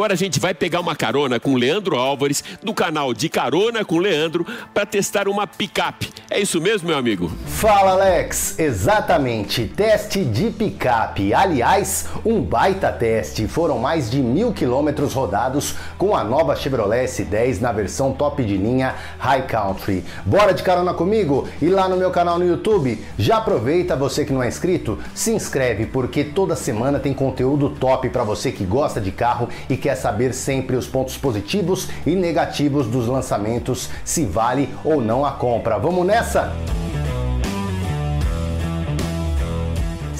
Agora 0.00 0.14
a 0.14 0.16
gente 0.16 0.40
vai 0.40 0.54
pegar 0.54 0.80
uma 0.80 0.96
carona 0.96 1.38
com 1.38 1.54
Leandro 1.54 1.94
Álvares, 1.94 2.42
do 2.62 2.72
canal 2.72 3.12
De 3.12 3.28
Carona 3.28 3.84
com 3.84 3.98
Leandro, 3.98 4.46
para 4.72 4.86
testar 4.86 5.28
uma 5.28 5.46
picape. 5.46 6.10
É 6.32 6.38
isso 6.38 6.60
mesmo, 6.60 6.86
meu 6.86 6.96
amigo? 6.96 7.28
Fala, 7.44 7.90
Alex! 7.90 8.56
Exatamente, 8.56 9.66
teste 9.66 10.24
de 10.24 10.48
picape. 10.48 11.34
Aliás, 11.34 12.06
um 12.24 12.40
baita 12.40 12.92
teste. 12.92 13.48
Foram 13.48 13.80
mais 13.80 14.08
de 14.08 14.22
mil 14.22 14.52
quilômetros 14.52 15.12
rodados 15.12 15.74
com 15.98 16.14
a 16.14 16.22
nova 16.22 16.54
Chevrolet 16.54 17.06
S10 17.06 17.60
na 17.60 17.72
versão 17.72 18.12
top 18.12 18.44
de 18.44 18.56
linha 18.56 18.94
High 19.18 19.48
Country. 19.48 20.04
Bora 20.24 20.54
de 20.54 20.62
carona 20.62 20.94
comigo? 20.94 21.48
E 21.60 21.68
lá 21.68 21.88
no 21.88 21.96
meu 21.96 22.12
canal 22.12 22.38
no 22.38 22.46
YouTube, 22.46 23.04
já 23.18 23.38
aproveita 23.38 23.96
você 23.96 24.24
que 24.24 24.32
não 24.32 24.40
é 24.40 24.46
inscrito, 24.46 25.00
se 25.12 25.32
inscreve 25.32 25.84
porque 25.86 26.22
toda 26.22 26.54
semana 26.54 27.00
tem 27.00 27.12
conteúdo 27.12 27.70
top 27.70 28.08
para 28.08 28.22
você 28.22 28.52
que 28.52 28.62
gosta 28.62 29.00
de 29.00 29.10
carro 29.10 29.48
e 29.68 29.76
quer 29.76 29.96
saber 29.96 30.32
sempre 30.32 30.76
os 30.76 30.86
pontos 30.86 31.16
positivos 31.16 31.88
e 32.06 32.14
negativos 32.14 32.86
dos 32.86 33.08
lançamentos, 33.08 33.90
se 34.04 34.24
vale 34.24 34.68
ou 34.84 35.00
não 35.00 35.26
a 35.26 35.32
compra. 35.32 35.76
Vamos 35.76 36.06
nessa? 36.06 36.19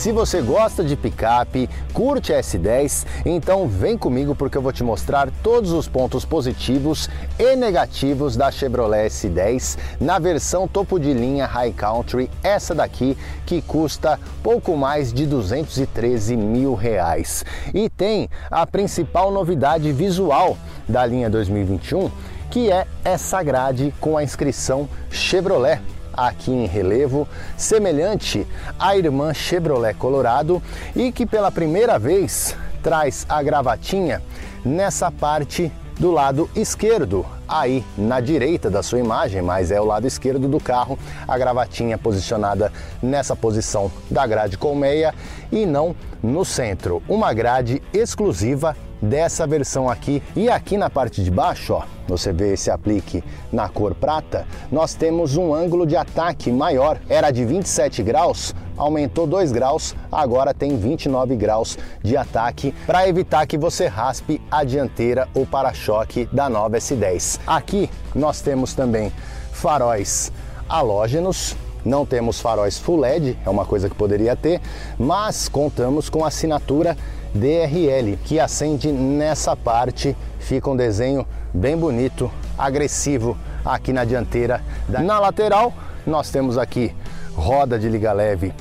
Se 0.00 0.12
você 0.12 0.40
gosta 0.40 0.83
de 0.83 0.97
picape, 0.97 1.69
curte 1.92 2.33
a 2.33 2.40
S10, 2.40 3.07
então 3.26 3.69
vem 3.69 3.99
comigo 3.99 4.35
porque 4.35 4.57
eu 4.57 4.62
vou 4.62 4.73
te 4.73 4.83
mostrar 4.83 5.30
todos 5.42 5.73
os 5.73 5.87
pontos 5.87 6.25
positivos 6.25 7.11
e 7.38 7.54
negativos 7.54 8.35
da 8.35 8.50
Chevrolet 8.50 9.09
S10 9.09 9.76
na 10.00 10.19
versão 10.19 10.66
topo 10.66 10.99
de 10.99 11.12
linha 11.12 11.45
High 11.45 11.75
Country, 11.75 12.30
essa 12.42 12.75
daqui 12.75 13.14
que 13.45 13.61
custa 13.61 14.19
pouco 14.42 14.75
mais 14.75 15.12
de 15.12 15.26
213 15.26 16.35
mil 16.35 16.75
reais. 16.75 17.45
E 17.75 17.90
tem 17.90 18.30
a 18.50 18.66
principal 18.66 19.30
novidade 19.30 19.92
visual 19.92 20.57
da 20.88 21.04
linha 21.04 21.28
2021, 21.28 22.11
que 22.50 22.71
é 22.71 22.87
essa 23.04 23.42
grade 23.42 23.95
com 24.00 24.16
a 24.16 24.25
inscrição 24.25 24.88
Chevrolet 25.11 25.80
aqui 26.12 26.50
em 26.50 26.66
relevo, 26.66 27.26
semelhante 27.57 28.47
à 28.78 28.97
irmã 28.97 29.33
Chevrolet 29.33 29.95
Colorado 29.95 30.61
e 30.95 31.12
que 31.12 31.25
pela 31.25 31.50
primeira 31.52 31.99
vez 31.99 32.57
traz 32.83 33.25
a 33.28 33.42
gravatinha 33.42 34.21
nessa 34.64 35.11
parte 35.11 35.73
do 35.99 36.11
lado 36.11 36.50
esquerdo, 36.57 37.26
aí 37.47 37.85
na 37.97 38.21
direita 38.21 38.71
da 38.71 38.83
sua 38.83 38.99
imagem, 38.99 39.42
mas 39.42 39.71
é 39.71 39.78
o 39.80 39.85
lado 39.85 40.07
esquerdo 40.07 40.49
do 40.49 40.59
carro, 40.59 40.99
a 41.28 41.37
gravatinha 41.37 41.99
posicionada 41.99 42.73
nessa 43.02 43.37
posição 43.37 43.92
da 44.11 44.26
grade 44.26 44.57
colmeia 44.57 45.14
e 45.52 45.66
não 45.66 45.95
no 46.23 46.42
centro. 46.45 47.02
Uma 47.07 47.35
grade 47.35 47.83
exclusiva 47.92 48.75
dessa 49.00 49.47
versão 49.47 49.88
aqui. 49.88 50.23
E 50.37 50.49
aqui 50.49 50.76
na 50.76 50.90
parte 50.90 51.23
de 51.23 51.30
baixo, 51.30 51.75
ó, 51.75 51.85
você 52.07 52.33
vê 52.33 52.52
esse 52.52 52.71
aplique 52.71 53.23
na 53.52 53.69
cor 53.69 53.95
prata, 53.95 54.47
nós 54.71 54.95
temos 54.95 55.37
um 55.37 55.54
ângulo 55.54 55.87
de 55.87 55.97
ataque 55.97 56.50
maior. 56.50 56.99
Era 57.09 57.30
de 57.30 57.45
27 57.45 58.02
graus, 58.02 58.54
aumentou 58.76 59.26
2 59.26 59.52
graus, 59.52 59.95
agora 60.11 60.52
tem 60.52 60.76
29 60.76 61.37
graus 61.37 61.78
de 62.02 62.16
ataque 62.16 62.75
para 62.87 63.09
evitar 63.09 63.47
que 63.47 63.59
você 63.59 63.87
raspe 63.87 64.40
a 64.50 64.64
dianteira 64.64 65.28
ou 65.35 65.47
para-choque 65.47 66.28
da 66.33 66.49
nova 66.49 66.76
S10. 66.76 67.40
Aqui 67.47 67.88
nós 68.14 68.40
temos 68.40 68.75
também 68.75 69.12
faróis 69.52 70.33
halógenos, 70.69 71.57
não 71.85 72.04
temos 72.04 72.40
faróis 72.40 72.78
full 72.78 72.99
LED, 73.00 73.38
é 73.45 73.50
uma 73.50 73.64
coisa 73.64 73.88
que 73.88 73.95
poderia 73.95 74.37
ter, 74.37 74.61
mas 74.99 75.49
contamos 75.49 76.09
com 76.09 76.25
assinatura 76.25 76.97
DRL, 77.34 78.16
que 78.25 78.40
acende 78.40 78.90
nessa 78.90 79.56
parte, 79.56 80.16
fica 80.38 80.68
um 80.68 80.76
desenho 80.76 81.26
bem 81.52 81.76
bonito, 81.76 82.30
agressivo 82.58 83.37
aqui 83.64 83.92
na 83.92 84.04
dianteira. 84.04 84.62
Na 84.88 85.18
lateral, 85.18 85.72
nós 86.06 86.30
temos 86.30 86.58
aqui 86.58 86.94
roda 87.34 87.78
de 87.78 87.88
liga 87.88 88.12
leve 88.12 88.52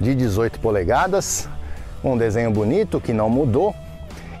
de 0.00 0.14
18 0.14 0.58
polegadas, 0.60 1.48
um 2.02 2.16
desenho 2.16 2.50
bonito 2.50 3.00
que 3.00 3.12
não 3.12 3.28
mudou. 3.28 3.74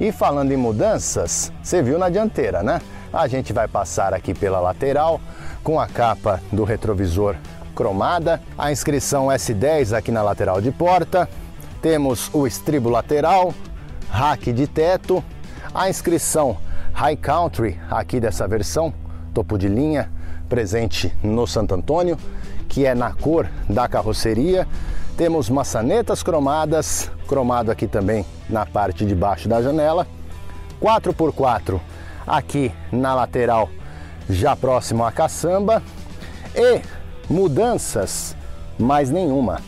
E 0.00 0.12
falando 0.12 0.52
em 0.52 0.56
mudanças, 0.56 1.52
você 1.62 1.82
viu 1.82 1.98
na 1.98 2.08
dianteira, 2.08 2.62
né? 2.62 2.80
A 3.12 3.26
gente 3.26 3.52
vai 3.52 3.66
passar 3.66 4.14
aqui 4.14 4.32
pela 4.32 4.60
lateral 4.60 5.20
com 5.64 5.80
a 5.80 5.86
capa 5.86 6.40
do 6.52 6.62
retrovisor 6.62 7.36
cromada, 7.74 8.40
a 8.56 8.72
inscrição 8.72 9.28
S10 9.28 9.96
aqui 9.96 10.10
na 10.10 10.22
lateral 10.22 10.60
de 10.60 10.70
porta, 10.72 11.28
temos 11.80 12.28
o 12.32 12.46
estribo 12.46 12.88
lateral, 12.88 13.54
rack 14.10 14.52
de 14.52 14.66
teto, 14.66 15.22
a 15.74 15.88
inscrição 15.88 16.56
High 16.92 17.16
Country 17.16 17.78
aqui 17.90 18.18
dessa 18.18 18.48
versão, 18.48 18.92
topo 19.32 19.56
de 19.56 19.68
linha, 19.68 20.10
presente 20.48 21.14
no 21.22 21.46
Santo 21.46 21.74
Antônio, 21.74 22.18
que 22.68 22.84
é 22.84 22.94
na 22.94 23.12
cor 23.12 23.48
da 23.68 23.88
carroceria. 23.88 24.66
Temos 25.16 25.48
maçanetas 25.48 26.22
cromadas, 26.22 27.10
cromado 27.26 27.70
aqui 27.70 27.86
também 27.86 28.24
na 28.48 28.64
parte 28.64 29.04
de 29.04 29.14
baixo 29.14 29.48
da 29.48 29.62
janela. 29.62 30.06
4x4 30.80 31.80
aqui 32.26 32.72
na 32.92 33.14
lateral, 33.14 33.68
já 34.28 34.54
próximo 34.54 35.04
à 35.04 35.12
caçamba. 35.12 35.82
E 36.54 36.80
mudanças, 37.28 38.36
mais 38.78 39.10
nenhuma. 39.10 39.60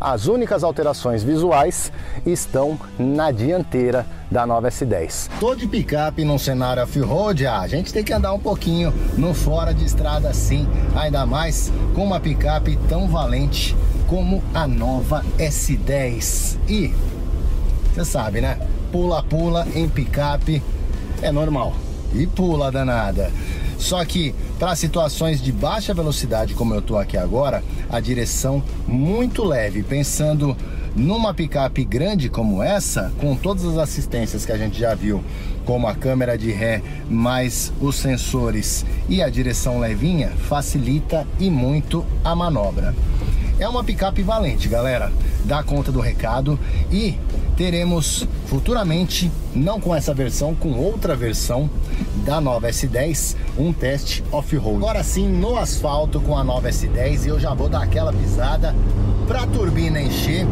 As 0.00 0.26
únicas 0.26 0.62
alterações 0.62 1.24
visuais 1.24 1.90
estão 2.24 2.78
na 2.98 3.32
dianteira 3.32 4.06
da 4.30 4.46
nova 4.46 4.68
S10. 4.68 5.28
Tô 5.40 5.54
de 5.54 5.66
picape 5.66 6.24
num 6.24 6.38
cenário 6.38 6.82
off-road, 6.82 7.46
ah, 7.46 7.60
a 7.60 7.68
gente 7.68 7.92
tem 7.92 8.04
que 8.04 8.12
andar 8.12 8.32
um 8.32 8.38
pouquinho 8.38 8.92
no 9.16 9.34
fora 9.34 9.74
de 9.74 9.84
estrada 9.84 10.32
sim, 10.32 10.68
ainda 10.94 11.26
mais 11.26 11.72
com 11.94 12.04
uma 12.04 12.20
picape 12.20 12.78
tão 12.88 13.08
valente 13.08 13.76
como 14.06 14.42
a 14.54 14.68
nova 14.68 15.24
S10. 15.36 16.58
E 16.68 16.94
você 17.92 18.04
sabe, 18.04 18.40
né? 18.40 18.58
Pula-pula 18.92 19.66
em 19.74 19.88
picape 19.88 20.62
é 21.20 21.32
normal. 21.32 21.74
E 22.14 22.26
pula 22.26 22.70
danada. 22.70 23.30
Só 23.78 24.04
que 24.04 24.34
para 24.58 24.74
situações 24.74 25.40
de 25.40 25.52
baixa 25.52 25.94
velocidade, 25.94 26.54
como 26.54 26.74
eu 26.74 26.80
estou 26.80 26.98
aqui 26.98 27.16
agora, 27.16 27.62
a 27.88 28.00
direção 28.00 28.62
muito 28.86 29.44
leve, 29.44 29.82
pensando 29.82 30.56
numa 30.96 31.32
picape 31.32 31.84
grande 31.84 32.28
como 32.28 32.62
essa, 32.62 33.12
com 33.18 33.36
todas 33.36 33.64
as 33.64 33.78
assistências 33.78 34.44
que 34.44 34.52
a 34.52 34.58
gente 34.58 34.78
já 34.78 34.94
viu, 34.94 35.22
como 35.64 35.86
a 35.86 35.94
câmera 35.94 36.36
de 36.36 36.50
ré, 36.50 36.82
mais 37.08 37.72
os 37.80 37.96
sensores 37.96 38.84
e 39.08 39.22
a 39.22 39.28
direção 39.28 39.78
levinha, 39.78 40.30
facilita 40.48 41.26
e 41.38 41.48
muito 41.48 42.04
a 42.24 42.34
manobra. 42.34 42.94
É 43.58 43.68
uma 43.68 43.82
picape 43.82 44.22
valente, 44.22 44.68
galera. 44.68 45.12
Dá 45.44 45.64
conta 45.64 45.90
do 45.90 46.00
recado 46.00 46.58
e 46.92 47.18
teremos 47.56 48.26
futuramente, 48.46 49.32
não 49.52 49.80
com 49.80 49.92
essa 49.94 50.14
versão, 50.14 50.54
com 50.54 50.74
outra 50.74 51.16
versão 51.16 51.68
da 52.24 52.40
nova 52.40 52.68
S10, 52.68 53.34
um 53.58 53.72
teste 53.72 54.22
off-road. 54.30 54.76
Agora 54.76 55.02
sim, 55.02 55.28
no 55.28 55.56
asfalto 55.56 56.20
com 56.20 56.38
a 56.38 56.44
nova 56.44 56.68
S10 56.68 57.24
e 57.24 57.28
eu 57.28 57.40
já 57.40 57.52
vou 57.52 57.68
dar 57.68 57.82
aquela 57.82 58.12
pisada 58.12 58.74
para 59.26 59.42
a 59.42 59.46
turbina 59.46 60.00
encher 60.00 60.46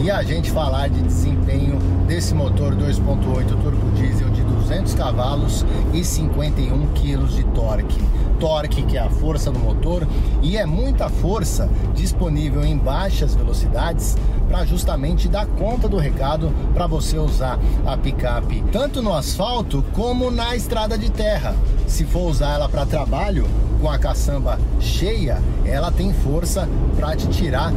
e 0.00 0.10
a 0.10 0.22
gente 0.22 0.50
falar 0.50 0.88
de 0.88 1.02
desempenho 1.02 1.78
desse 2.06 2.32
motor 2.32 2.74
2.8 2.76 3.60
turbo 3.60 3.90
diesel 3.96 4.30
de 4.30 4.42
200 4.42 4.94
cavalos 4.94 5.66
e 5.92 6.04
51 6.04 6.92
quilos 6.94 7.34
de 7.34 7.44
torque. 7.46 8.00
Torque 8.42 8.82
que 8.82 8.96
é 8.96 9.00
a 9.00 9.08
força 9.08 9.52
do 9.52 9.58
motor 9.60 10.04
e 10.42 10.56
é 10.56 10.66
muita 10.66 11.08
força 11.08 11.70
disponível 11.94 12.64
em 12.64 12.76
baixas 12.76 13.36
velocidades 13.36 14.16
para 14.48 14.64
justamente 14.64 15.28
dar 15.28 15.46
conta 15.46 15.88
do 15.88 15.96
recado 15.96 16.52
para 16.74 16.88
você 16.88 17.16
usar 17.16 17.56
a 17.86 17.96
picape 17.96 18.64
tanto 18.72 19.00
no 19.00 19.14
asfalto 19.14 19.84
como 19.92 20.28
na 20.28 20.56
estrada 20.56 20.98
de 20.98 21.08
terra. 21.08 21.54
Se 21.86 22.04
for 22.04 22.28
usar 22.28 22.54
ela 22.54 22.68
para 22.68 22.84
trabalho 22.84 23.46
com 23.80 23.88
a 23.88 23.96
caçamba 23.96 24.58
cheia, 24.80 25.40
ela 25.64 25.92
tem 25.92 26.12
força 26.12 26.68
para 26.96 27.14
te 27.14 27.28
tirar 27.28 27.72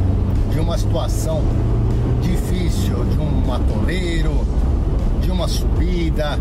de 0.50 0.58
uma 0.58 0.76
situação 0.76 1.42
difícil, 2.20 3.04
de 3.04 3.18
um 3.20 3.52
atoleiro, 3.52 4.44
de 5.20 5.30
uma 5.30 5.46
subida 5.46 6.36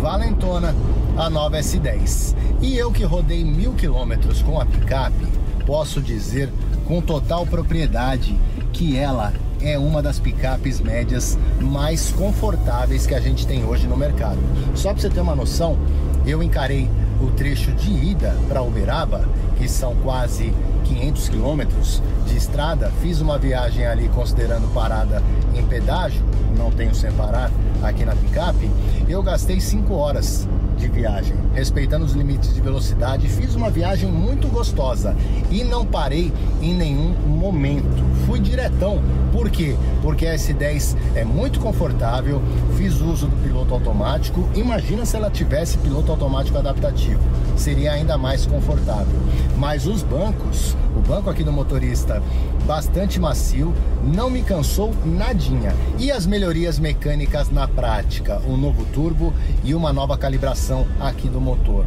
valentona, 0.00 0.72
a 1.16 1.30
nova 1.30 1.58
S10. 1.58 2.34
E 2.60 2.76
eu 2.76 2.90
que 2.90 3.04
rodei 3.04 3.44
mil 3.44 3.72
quilômetros 3.74 4.42
com 4.42 4.60
a 4.60 4.66
picape, 4.66 5.26
posso 5.66 6.00
dizer 6.00 6.50
com 6.86 7.00
total 7.00 7.46
propriedade 7.46 8.38
que 8.72 8.96
ela 8.96 9.32
é 9.60 9.78
uma 9.78 10.02
das 10.02 10.18
picapes 10.18 10.80
médias 10.80 11.38
mais 11.60 12.12
confortáveis 12.12 13.06
que 13.06 13.14
a 13.14 13.20
gente 13.20 13.46
tem 13.46 13.64
hoje 13.64 13.86
no 13.86 13.96
mercado. 13.96 14.38
Só 14.74 14.92
para 14.92 15.00
você 15.00 15.08
ter 15.08 15.20
uma 15.20 15.34
noção, 15.34 15.78
eu 16.26 16.42
encarei 16.42 16.90
o 17.22 17.30
trecho 17.30 17.72
de 17.72 17.90
ida 17.90 18.36
para 18.48 18.62
Uberaba, 18.62 19.26
que 19.56 19.68
são 19.68 19.94
quase 19.96 20.52
500 20.84 21.28
quilômetros 21.28 22.02
de 22.26 22.36
estrada, 22.36 22.92
fiz 23.00 23.20
uma 23.20 23.38
viagem 23.38 23.86
ali 23.86 24.08
considerando 24.08 24.72
parada 24.74 25.22
em 25.54 25.64
pedágio, 25.64 26.22
não 26.58 26.70
tenho 26.70 26.94
sem 26.94 27.10
parar 27.12 27.50
aqui 27.82 28.04
na 28.04 28.14
picape, 28.14 28.70
eu 29.08 29.22
gastei 29.22 29.60
5 29.60 29.94
horas 29.94 30.46
de 30.76 30.88
viagem, 30.88 31.36
respeitando 31.54 32.04
os 32.04 32.12
limites 32.12 32.54
de 32.54 32.60
velocidade, 32.60 33.28
fiz 33.28 33.54
uma 33.54 33.70
viagem 33.70 34.10
muito 34.10 34.48
gostosa 34.48 35.16
e 35.50 35.64
não 35.64 35.84
parei 35.84 36.32
em 36.60 36.74
nenhum 36.74 37.14
momento. 37.26 38.04
Fui 38.26 38.40
diretão. 38.40 39.02
Por 39.32 39.50
quê? 39.50 39.76
Porque 40.02 40.26
a 40.26 40.34
S10 40.34 40.96
é 41.14 41.24
muito 41.24 41.60
confortável, 41.60 42.42
fiz 42.76 43.00
uso 43.00 43.26
do 43.26 43.36
piloto 43.42 43.74
automático. 43.74 44.48
Imagina 44.54 45.04
se 45.04 45.16
ela 45.16 45.30
tivesse 45.30 45.78
piloto 45.78 46.10
automático 46.10 46.58
adaptativo, 46.58 47.20
seria 47.56 47.92
ainda 47.92 48.16
mais 48.18 48.46
confortável. 48.46 49.20
Mas 49.56 49.86
os 49.86 50.02
bancos, 50.02 50.76
o 50.96 51.00
banco 51.00 51.30
aqui 51.30 51.42
do 51.42 51.52
motorista 51.52 52.22
bastante 52.66 53.20
macio, 53.20 53.74
não 54.02 54.30
me 54.30 54.42
cansou 54.42 54.94
nadinha. 55.04 55.74
E 55.98 56.10
as 56.10 56.26
melhorias 56.26 56.78
mecânicas 56.78 57.50
na 57.50 57.68
prática, 57.68 58.40
um 58.46 58.56
novo 58.56 58.84
turbo 58.86 59.32
e 59.62 59.74
uma 59.74 59.92
nova 59.92 60.16
calibração 60.16 60.86
aqui 61.00 61.28
do 61.28 61.40
motor. 61.40 61.86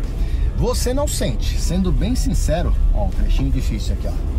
Você 0.58 0.94
não 0.94 1.08
sente, 1.08 1.60
sendo 1.60 1.92
bem 1.92 2.16
sincero, 2.16 2.74
ó, 2.94 3.06
um 3.06 3.10
trechinho 3.10 3.52
difícil 3.52 3.94
aqui, 3.94 4.08
ó. 4.08 4.38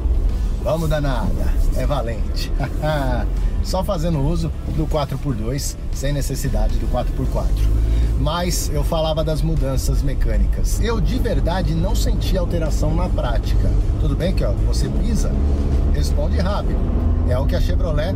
Vamos 0.65 0.89
danada, 0.89 1.55
é 1.77 1.87
valente. 1.87 2.51
Só 3.63 3.85
fazendo 3.85 4.21
uso 4.21 4.51
do 4.77 4.87
4x2, 4.87 5.77
sem 5.93 6.13
necessidade 6.13 6.77
do 6.79 6.89
4x4. 6.89 7.45
Mas 8.21 8.71
eu 8.73 8.83
falava 8.83 9.23
das 9.23 9.43
mudanças 9.43 10.03
mecânicas. 10.03 10.81
Eu 10.81 11.01
de 11.01 11.19
verdade 11.19 11.75
não 11.75 11.95
senti 11.95 12.37
alteração 12.37 12.95
na 12.95 13.09
prática. 13.09 13.71
Tudo 14.01 14.17
bem 14.17 14.35
que 14.35 14.45
ó, 14.45 14.53
você 14.67 14.89
pisa, 14.89 15.31
responde 15.95 16.39
rápido. 16.39 16.79
É 17.29 17.39
o 17.39 17.47
que 17.47 17.55
a 17.55 17.61
Chevrolet 17.61 18.15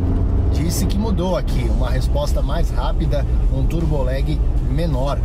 disse 0.53 0.85
que 0.85 0.97
mudou 0.97 1.37
aqui, 1.37 1.69
uma 1.69 1.89
resposta 1.89 2.41
mais 2.41 2.69
rápida, 2.69 3.25
um 3.53 3.65
turbo 3.65 4.03
lag 4.03 4.39
menor 4.69 5.19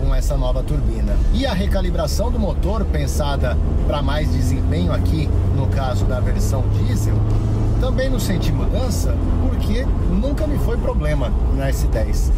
com 0.00 0.14
essa 0.14 0.36
nova 0.36 0.62
turbina. 0.62 1.14
E 1.32 1.46
a 1.46 1.52
recalibração 1.52 2.30
do 2.30 2.38
motor, 2.38 2.84
pensada 2.86 3.56
para 3.86 4.02
mais 4.02 4.30
desempenho 4.32 4.92
aqui, 4.92 5.28
no 5.56 5.66
caso 5.68 6.04
da 6.06 6.20
versão 6.20 6.64
diesel, 6.70 7.14
também 7.80 8.10
não 8.10 8.18
senti 8.18 8.52
mudança 8.52 9.14
porque 9.42 9.86
nunca 10.10 10.46
me 10.46 10.58
foi 10.58 10.76
problema 10.76 11.32
na 11.56 11.70
S10. 11.70 12.30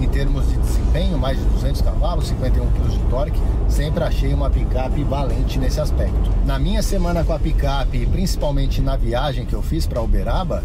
Em 0.00 0.08
termos 0.08 0.48
de 0.48 0.56
desempenho, 0.56 1.18
mais 1.18 1.38
de 1.38 1.44
200 1.44 1.82
cavalos, 1.82 2.28
51 2.28 2.66
kg 2.70 2.88
de 2.88 2.98
torque, 3.10 3.40
sempre 3.68 4.02
achei 4.02 4.32
uma 4.32 4.48
picape 4.48 5.04
valente 5.04 5.58
nesse 5.58 5.78
aspecto. 5.78 6.30
Na 6.46 6.58
minha 6.58 6.82
semana 6.82 7.22
com 7.22 7.34
a 7.34 7.38
picape, 7.38 8.06
principalmente 8.06 8.80
na 8.80 8.96
viagem 8.96 9.44
que 9.44 9.54
eu 9.54 9.62
fiz 9.62 9.86
para 9.86 10.00
Uberaba, 10.00 10.64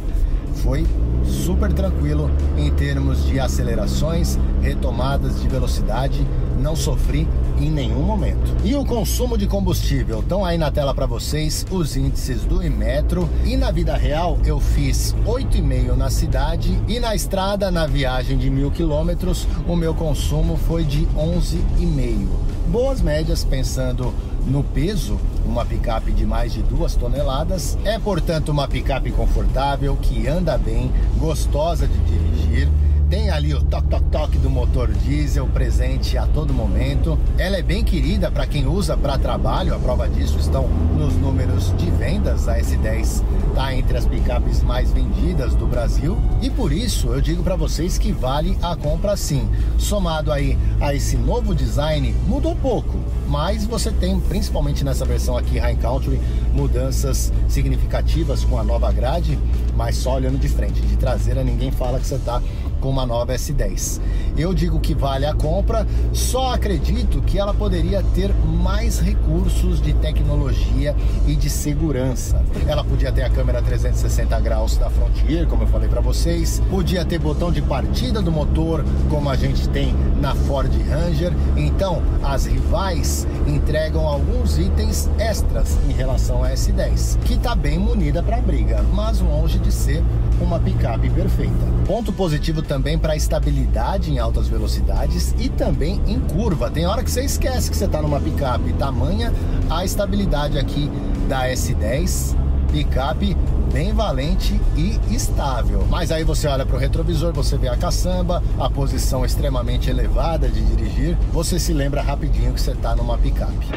foi 0.63 0.87
super 1.25 1.71
tranquilo 1.73 2.31
em 2.57 2.71
termos 2.71 3.25
de 3.25 3.37
acelerações, 3.39 4.39
retomadas 4.61 5.41
de 5.41 5.47
velocidade, 5.49 6.25
não 6.59 6.75
sofri 6.75 7.27
em 7.59 7.69
nenhum 7.69 8.01
momento. 8.01 8.55
E 8.63 8.75
o 8.75 8.85
consumo 8.85 9.37
de 9.37 9.47
combustível? 9.47 10.19
Estão 10.19 10.43
aí 10.43 10.57
na 10.57 10.71
tela 10.71 10.93
para 10.93 11.05
vocês 11.05 11.65
os 11.71 11.95
índices 11.95 12.41
do 12.41 12.63
Imetro. 12.63 13.29
E 13.43 13.55
na 13.57 13.71
vida 13.71 13.95
real 13.95 14.37
eu 14.45 14.59
fiz 14.59 15.15
8,5 15.25 15.95
na 15.95 16.09
cidade 16.09 16.79
e 16.87 16.99
na 16.99 17.15
estrada, 17.15 17.71
na 17.71 17.87
viagem 17.87 18.37
de 18.37 18.49
mil 18.49 18.71
quilômetros, 18.71 19.47
o 19.67 19.75
meu 19.75 19.93
consumo 19.93 20.57
foi 20.57 20.83
de 20.83 21.05
11,5. 21.17 22.27
Boas 22.67 23.01
médias 23.01 23.43
pensando 23.43 24.13
no 24.45 24.63
peso, 24.63 25.19
uma 25.45 25.65
picape 25.65 26.11
de 26.11 26.25
mais 26.25 26.53
de 26.53 26.61
duas 26.61 26.95
toneladas. 26.95 27.77
É, 27.83 27.97
portanto, 27.97 28.49
uma 28.49 28.67
picape 28.67 29.11
confortável, 29.11 29.97
que 30.01 30.27
anda 30.27 30.57
bem, 30.57 30.91
gostosa 31.17 31.87
de 31.87 31.97
dirigir 31.99 32.69
tem 33.09 33.29
ali 33.29 33.53
o 33.53 33.63
toque-toque-toque 33.63 34.37
do 34.37 34.49
motor 34.49 34.91
diesel 34.91 35.47
presente 35.47 36.17
a 36.17 36.25
todo 36.25 36.53
momento. 36.53 37.17
Ela 37.37 37.57
é 37.57 37.61
bem 37.61 37.83
querida 37.83 38.31
para 38.31 38.47
quem 38.47 38.67
usa 38.67 38.97
para 38.97 39.17
trabalho, 39.17 39.75
a 39.75 39.79
prova 39.79 40.07
disso 40.07 40.37
estão 40.39 40.67
nos 40.67 41.15
números 41.15 41.75
de 41.77 41.89
vendas. 41.91 42.47
A 42.47 42.59
S10 42.59 43.23
está 43.49 43.75
entre 43.75 43.97
as 43.97 44.05
picapes 44.05 44.63
mais 44.63 44.91
vendidas 44.91 45.53
do 45.55 45.67
Brasil 45.67 46.17
e 46.41 46.49
por 46.49 46.71
isso 46.71 47.09
eu 47.09 47.21
digo 47.21 47.43
para 47.43 47.55
vocês 47.55 47.97
que 47.97 48.11
vale 48.11 48.57
a 48.61 48.75
compra 48.75 49.15
sim. 49.15 49.49
Somado 49.77 50.31
aí 50.31 50.57
a 50.79 50.93
esse 50.93 51.15
novo 51.15 51.53
design, 51.53 52.13
mudou 52.27 52.55
pouco, 52.55 52.97
mas 53.27 53.65
você 53.65 53.91
tem, 53.91 54.19
principalmente 54.19 54.83
nessa 54.83 55.05
versão 55.05 55.37
aqui 55.37 55.57
High 55.57 55.77
Country, 55.77 56.19
mudanças 56.53 57.31
significativas 57.47 58.43
com 58.43 58.57
a 58.57 58.63
nova 58.63 58.91
grade, 58.91 59.37
mas 59.75 59.97
só 59.97 60.15
olhando 60.15 60.37
de 60.37 60.47
frente, 60.47 60.81
de 60.81 60.97
traseira 60.97 61.43
ninguém 61.43 61.71
fala 61.71 61.99
que 61.99 62.07
você 62.07 62.15
está 62.15 62.41
com 62.79 62.89
uma 62.89 63.05
nova 63.05 63.33
S10. 63.33 63.99
Eu 64.37 64.53
digo 64.53 64.79
que 64.79 64.93
vale 64.93 65.25
a 65.25 65.33
compra, 65.33 65.87
só 66.11 66.53
acredito 66.53 67.21
que 67.21 67.39
ela 67.39 67.53
poderia 67.53 68.03
ter 68.13 68.33
mais 68.33 68.99
recursos 68.99 69.81
de 69.81 69.93
tecnologia 69.93 70.95
e 71.27 71.35
de 71.35 71.49
segurança. 71.49 72.43
Ela 72.67 72.83
podia 72.83 73.11
ter 73.11 73.23
a 73.23 73.29
câmera 73.29 73.61
360 73.61 74.39
graus 74.39 74.77
da 74.77 74.89
Frontier, 74.89 75.47
como 75.47 75.63
eu 75.63 75.67
falei 75.67 75.87
para 75.87 76.01
vocês, 76.01 76.61
podia 76.69 77.05
ter 77.05 77.19
botão 77.19 77.51
de 77.51 77.61
partida 77.61 78.21
do 78.21 78.31
motor, 78.31 78.83
como 79.09 79.29
a 79.29 79.35
gente 79.35 79.69
tem 79.69 79.95
na 80.19 80.35
Ford 80.35 80.71
Ranger. 80.89 81.33
Então, 81.55 82.01
as 82.23 82.45
rivais 82.45 83.27
entregam 83.47 84.07
alguns 84.07 84.57
itens 84.57 85.09
extras 85.17 85.77
em 85.87 85.93
relação 85.93 86.43
à 86.43 86.51
S10, 86.51 87.19
que 87.23 87.35
está 87.35 87.55
bem 87.55 87.79
munida 87.79 88.21
para 88.21 88.37
a 88.37 88.41
briga, 88.41 88.83
mas 88.93 89.19
longe 89.19 89.59
de 89.59 89.71
ser 89.71 90.03
uma 90.41 90.59
picape 90.59 91.09
perfeita. 91.09 91.53
Ponto 91.85 92.11
positivo 92.11 92.61
também 92.65 92.97
para 92.97 93.15
estabilidade 93.15 94.11
em 94.11 94.19
altas 94.19 94.47
velocidades 94.47 95.33
e 95.39 95.49
também 95.49 96.01
em 96.07 96.19
curva. 96.19 96.69
Tem 96.69 96.85
hora 96.85 97.03
que 97.03 97.11
você 97.11 97.23
esquece 97.23 97.69
que 97.69 97.77
você 97.77 97.85
está 97.85 98.01
numa 98.01 98.19
picape. 98.19 98.73
Tamanha 98.73 99.31
a 99.69 99.85
estabilidade 99.85 100.57
aqui 100.57 100.89
da 101.27 101.47
S10, 101.47 102.35
picape 102.71 103.35
bem 103.71 103.93
valente 103.93 104.59
e 104.75 104.99
estável. 105.13 105.85
Mas 105.89 106.11
aí 106.11 106.23
você 106.23 106.47
olha 106.47 106.65
para 106.65 106.75
o 106.75 106.79
retrovisor, 106.79 107.33
você 107.33 107.57
vê 107.57 107.67
a 107.67 107.75
caçamba, 107.75 108.41
a 108.57 108.69
posição 108.69 109.25
extremamente 109.25 109.89
elevada 109.89 110.47
de 110.47 110.61
dirigir, 110.61 111.17
você 111.33 111.59
se 111.59 111.73
lembra 111.73 112.01
rapidinho 112.01 112.53
que 112.53 112.61
você 112.61 112.71
está 112.71 112.95
numa 112.95 113.17
picape. 113.17 113.67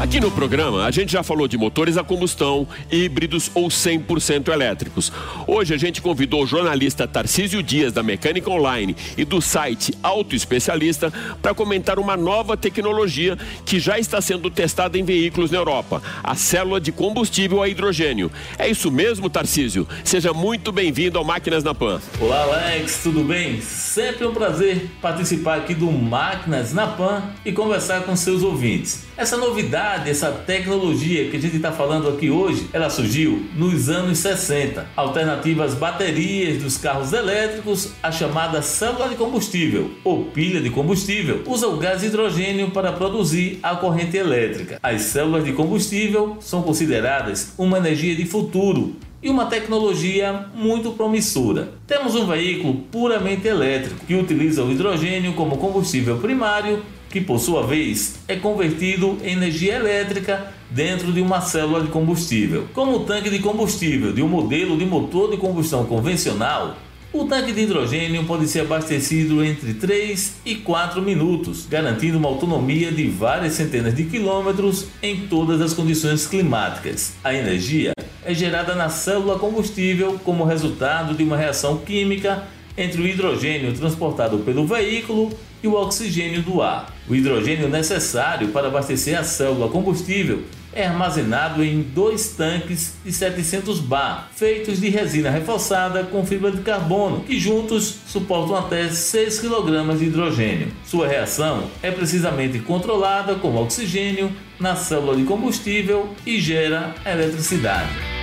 Aqui 0.00 0.18
no 0.18 0.30
programa, 0.30 0.86
a 0.86 0.90
gente 0.90 1.12
já 1.12 1.22
falou 1.22 1.46
de 1.46 1.58
motores 1.58 1.98
a 1.98 2.02
combustão, 2.02 2.66
híbridos 2.90 3.50
ou 3.52 3.68
100% 3.68 4.48
elétricos. 4.48 5.12
Hoje 5.46 5.74
a 5.74 5.76
gente 5.76 6.00
convidou 6.00 6.42
o 6.42 6.46
jornalista 6.46 7.06
Tarcísio 7.06 7.62
Dias, 7.62 7.92
da 7.92 8.02
Mecânica 8.02 8.50
Online 8.50 8.96
e 9.14 9.26
do 9.26 9.42
site 9.42 9.92
Auto 10.02 10.34
Especialista, 10.34 11.12
para 11.42 11.52
comentar 11.52 11.98
uma 11.98 12.16
nova 12.16 12.56
tecnologia 12.56 13.36
que 13.66 13.78
já 13.78 13.98
está 13.98 14.22
sendo 14.22 14.50
testada 14.50 14.96
em 14.96 15.04
veículos 15.04 15.50
na 15.50 15.58
Europa, 15.58 16.02
a 16.24 16.34
célula 16.34 16.80
de 16.80 16.92
combustível 16.92 17.62
a 17.62 17.68
hidrogênio. 17.68 18.32
É 18.58 18.70
isso 18.70 18.90
mesmo, 18.90 19.28
Tarcísio? 19.28 19.86
Seja 20.02 20.32
muito 20.32 20.72
bem-vindo 20.72 21.18
ao 21.18 21.24
Máquinas 21.26 21.62
na 21.62 21.74
Pan. 21.74 22.00
Olá, 22.18 22.44
Alex, 22.44 23.00
tudo 23.02 23.22
bem? 23.22 23.60
Sempre 23.60 24.26
um 24.26 24.32
prazer 24.32 24.92
participar 25.02 25.58
aqui 25.58 25.74
do 25.74 25.92
Máquinas 25.92 26.72
na 26.72 26.86
Pan 26.86 27.22
e 27.44 27.52
conversar 27.52 28.04
com 28.04 28.16
seus 28.16 28.42
ouvintes. 28.42 29.10
Essa 29.14 29.36
novidade, 29.36 29.89
essa 30.06 30.30
tecnologia 30.30 31.28
que 31.28 31.36
a 31.36 31.40
gente 31.40 31.56
está 31.56 31.72
falando 31.72 32.08
aqui 32.08 32.30
hoje, 32.30 32.68
ela 32.72 32.88
surgiu 32.88 33.44
nos 33.56 33.88
anos 33.88 34.18
60. 34.18 34.86
Alternativas 34.96 35.74
baterias 35.74 36.62
dos 36.62 36.76
carros 36.76 37.12
elétricos, 37.12 37.92
a 38.02 38.12
chamada 38.12 38.62
célula 38.62 39.08
de 39.08 39.16
combustível 39.16 39.90
ou 40.04 40.26
pilha 40.26 40.60
de 40.60 40.70
combustível, 40.70 41.42
usa 41.46 41.66
o 41.66 41.76
gás 41.76 42.04
hidrogênio 42.04 42.70
para 42.70 42.92
produzir 42.92 43.58
a 43.62 43.74
corrente 43.74 44.16
elétrica. 44.16 44.78
As 44.82 45.02
células 45.02 45.44
de 45.44 45.52
combustível 45.52 46.36
são 46.40 46.62
consideradas 46.62 47.52
uma 47.58 47.78
energia 47.78 48.14
de 48.14 48.24
futuro 48.24 48.94
e 49.22 49.28
uma 49.28 49.46
tecnologia 49.46 50.46
muito 50.54 50.92
promissora. 50.92 51.72
Temos 51.86 52.14
um 52.14 52.26
veículo 52.26 52.74
puramente 52.90 53.46
elétrico 53.46 54.06
que 54.06 54.14
utiliza 54.14 54.62
o 54.62 54.70
hidrogênio 54.70 55.34
como 55.34 55.58
combustível 55.58 56.18
primário 56.18 56.82
que 57.10 57.20
por 57.20 57.40
sua 57.40 57.66
vez 57.66 58.14
é 58.28 58.36
convertido 58.36 59.18
em 59.22 59.32
energia 59.32 59.74
elétrica 59.74 60.52
dentro 60.70 61.12
de 61.12 61.20
uma 61.20 61.40
célula 61.40 61.82
de 61.82 61.88
combustível. 61.88 62.68
Como 62.72 62.96
o 62.96 63.00
tanque 63.00 63.28
de 63.28 63.40
combustível 63.40 64.12
de 64.12 64.22
um 64.22 64.28
modelo 64.28 64.78
de 64.78 64.86
motor 64.86 65.30
de 65.30 65.36
combustão 65.36 65.84
convencional, 65.84 66.76
o 67.12 67.24
tanque 67.24 67.50
de 67.50 67.62
hidrogênio 67.62 68.22
pode 68.24 68.46
ser 68.46 68.60
abastecido 68.60 69.44
entre 69.44 69.74
3 69.74 70.36
e 70.46 70.54
4 70.54 71.02
minutos, 71.02 71.66
garantindo 71.68 72.16
uma 72.16 72.28
autonomia 72.28 72.92
de 72.92 73.08
várias 73.08 73.54
centenas 73.54 73.96
de 73.96 74.04
quilômetros 74.04 74.86
em 75.02 75.26
todas 75.26 75.60
as 75.60 75.74
condições 75.74 76.28
climáticas. 76.28 77.14
A 77.24 77.34
energia 77.34 77.92
é 78.24 78.32
gerada 78.32 78.76
na 78.76 78.88
célula 78.88 79.40
combustível 79.40 80.20
como 80.22 80.44
resultado 80.44 81.14
de 81.14 81.24
uma 81.24 81.36
reação 81.36 81.78
química 81.78 82.44
entre 82.76 83.02
o 83.02 83.06
hidrogênio 83.06 83.72
transportado 83.72 84.38
pelo 84.38 84.66
veículo 84.66 85.30
e 85.62 85.68
o 85.68 85.74
oxigênio 85.74 86.42
do 86.42 86.62
ar. 86.62 86.94
O 87.08 87.14
hidrogênio 87.14 87.68
necessário 87.68 88.48
para 88.48 88.68
abastecer 88.68 89.18
a 89.18 89.24
célula 89.24 89.68
combustível 89.68 90.42
é 90.72 90.86
armazenado 90.86 91.64
em 91.64 91.82
dois 91.82 92.28
tanques 92.36 92.94
de 93.04 93.12
700 93.12 93.80
bar, 93.80 94.30
feitos 94.34 94.80
de 94.80 94.88
resina 94.88 95.30
reforçada 95.30 96.04
com 96.04 96.24
fibra 96.24 96.52
de 96.52 96.62
carbono, 96.62 97.22
que 97.22 97.38
juntos 97.38 97.96
suportam 98.06 98.56
até 98.56 98.88
6 98.88 99.40
kg 99.40 99.96
de 99.96 100.04
hidrogênio. 100.04 100.68
Sua 100.84 101.08
reação 101.08 101.64
é 101.82 101.90
precisamente 101.90 102.60
controlada 102.60 103.34
com 103.34 103.56
oxigênio 103.56 104.32
na 104.58 104.76
célula 104.76 105.16
de 105.16 105.24
combustível 105.24 106.08
e 106.24 106.40
gera 106.40 106.94
eletricidade. 107.04 108.19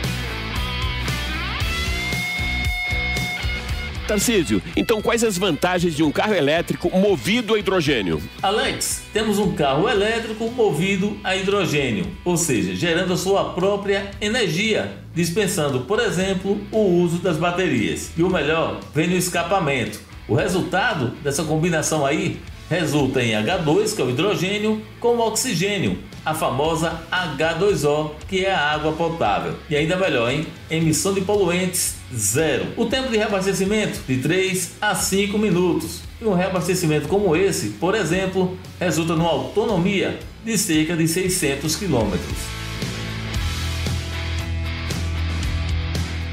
Tarcísio, 4.08 4.62
então 4.76 5.02
quais 5.02 5.22
as 5.22 5.38
vantagens 5.38 5.93
de 5.93 6.02
um 6.02 6.12
carro 6.12 6.34
elétrico 6.34 6.89
movido 6.98 7.54
a 7.54 7.60
hidrogênio? 7.60 8.22
Alex, 8.41 9.04
temos 9.12 9.38
um 9.38 9.52
carro 9.52 9.89
elétrico 9.89 10.50
movido 10.50 11.20
a 11.26 11.36
hidrogênio, 11.36 12.08
ou 12.24 12.38
seja, 12.38 12.74
gerando 12.74 13.12
a 13.12 13.17
sua 13.17 13.54
própria 13.54 14.10
energia, 14.22 14.98
dispensando, 15.13 15.82
por 15.82 16.00
exemplo, 16.00 16.58
o 16.72 16.80
uso 16.80 17.17
das 17.17 17.36
baterias. 17.36 18.12
E 18.17 18.24
o 18.24 18.30
melhor, 18.30 18.80
vem 18.96 19.10
no 19.10 19.17
escapamento. 19.17 20.00
O 20.26 20.34
resultado 20.34 21.08
dessa 21.22 21.43
combinação 21.43 22.06
aí 22.06 22.39
resulta 22.70 23.22
em 23.22 23.32
H2, 23.32 23.93
que 23.93 24.02
é 24.02 24.06
o 24.06 24.10
hidrogênio, 24.10 24.82
com 25.02 25.17
oxigênio, 25.20 25.98
a 26.27 26.33
famosa 26.33 27.03
H2O, 27.09 28.11
que 28.27 28.43
é 28.43 28.53
a 28.53 28.71
água 28.71 28.91
potável. 28.91 29.55
E 29.69 29.77
ainda 29.77 29.95
melhor, 29.95 30.29
hein? 30.29 30.45
Emissão 30.69 31.13
de 31.13 31.21
poluentes 31.21 31.95
zero. 32.13 32.65
O 32.75 32.85
tempo 32.85 33.09
de 33.09 33.15
reabastecimento 33.15 34.01
de 34.05 34.17
3 34.17 34.73
a 34.81 34.93
5 34.93 35.37
minutos. 35.37 36.01
E 36.21 36.25
um 36.25 36.33
reabastecimento 36.33 37.07
como 37.07 37.33
esse, 37.33 37.69
por 37.79 37.95
exemplo, 37.95 38.57
resulta 38.77 39.15
numa 39.15 39.29
autonomia 39.29 40.19
de 40.43 40.57
cerca 40.57 40.97
de 40.97 41.07
600 41.07 41.77
quilômetros. 41.77 42.57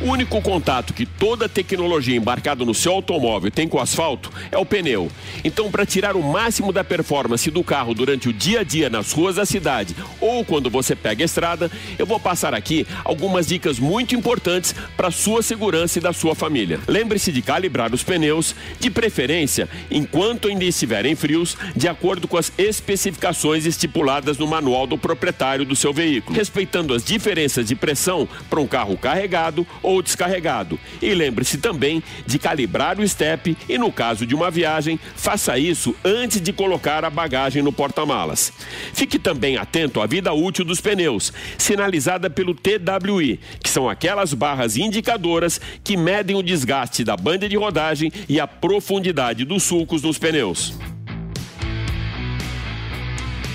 O 0.05 0.09
único 0.09 0.43
contato 0.43 0.93
que 0.93 1.07
toda 1.07 1.49
tecnologia 1.49 2.15
embarcada 2.15 2.63
no 2.63 2.75
seu 2.75 2.93
automóvel 2.93 3.51
tem 3.51 3.67
com 3.67 3.79
o 3.79 3.81
asfalto 3.81 4.31
é 4.53 4.59
o 4.59 4.67
pneu. 4.67 5.11
Então, 5.43 5.71
para 5.71 5.87
tirar 5.87 6.15
o 6.15 6.23
máximo 6.23 6.75
da 6.75 6.85
performance 6.85 7.51
do 7.51 7.65
carro 7.65 7.95
durante 7.95 8.29
o 8.29 8.33
dia 8.33 8.61
a 8.61 8.63
dia 8.63 8.91
nas 8.91 9.13
ruas 9.13 9.37
da 9.37 9.47
cidade 9.47 9.97
ou 10.21 10.45
quando 10.45 10.69
você 10.69 10.95
pega 10.95 11.25
a 11.25 11.25
estrada, 11.25 11.71
eu 11.99 12.05
vou 12.05 12.21
passar 12.21 12.53
aqui 12.53 12.87
algumas 13.03 13.47
dicas 13.47 13.79
muito 13.79 14.15
importantes 14.15 14.75
para 14.95 15.11
sua 15.11 15.43
segurança 15.43 15.99
e 15.99 16.03
da 16.03 16.13
sua 16.13 16.35
família. 16.35 16.81
Lembre-se 16.87 17.33
de 17.33 17.41
calibrar 17.41 17.95
os 17.95 18.03
pneus, 18.03 18.55
de 18.79 18.91
preferência 18.91 19.71
enquanto 19.91 20.49
ainda 20.49 20.65
estiverem 20.65 21.17
frios, 21.17 21.57
de 21.75 21.89
acordo 21.89 22.29
com 22.29 22.37
as 22.37 22.53
especificações 22.59 23.65
estipuladas 23.65 24.37
no 24.37 24.47
manual 24.47 24.87
do 24.87 24.99
proprietário 24.99 25.65
do 25.65 25.75
seu 25.75 25.95
veículo, 25.95 26.37
respeitando 26.37 26.93
as 26.93 27.03
diferenças 27.03 27.65
de 27.65 27.75
pressão 27.75 28.29
para 28.51 28.61
um 28.61 28.67
carro 28.67 28.99
carregado 28.99 29.67
ou 29.83 29.94
ou 29.95 30.03
descarregado. 30.03 30.79
E 31.01 31.15
lembre-se 31.15 31.59
também 31.59 32.03
de 32.27 32.39
calibrar 32.39 32.99
o 32.99 33.09
step 33.09 33.57
e, 33.69 33.79
no 33.79 33.93
caso 33.93 34.27
de 34.27 34.35
uma 34.35 34.51
viagem, 34.51 34.99
faça 35.17 35.59
isso 35.59 35.95
antes 36.05 36.41
de 36.41 36.53
colocar 36.53 37.05
a 37.05 37.11
bagagem 37.11 37.63
no 37.63 37.73
porta-malas. 37.73 38.53
Fique 38.93 39.19
também 39.19 39.57
atento 39.57 40.01
à 40.01 40.07
vida 40.07 40.33
útil 40.33 40.65
dos 40.65 40.81
pneus, 40.81 41.33
sinalizada 41.59 42.29
pelo 42.29 42.55
TWI, 42.55 43.41
que 43.63 43.71
são 43.71 43.89
aquelas 43.89 44.35
barras 44.35 44.77
indicadoras 44.77 45.61
que 45.83 45.97
medem 45.97 46.37
o 46.37 46.43
desgaste 46.43 47.05
da 47.05 47.17
banda 47.17 47.49
de 47.49 47.57
rodagem 47.57 48.13
e 48.29 48.41
a 48.41 48.47
profundidade 48.47 49.45
dos 49.45 49.63
sulcos 49.63 50.03
nos 50.03 50.19
pneus. 50.19 50.75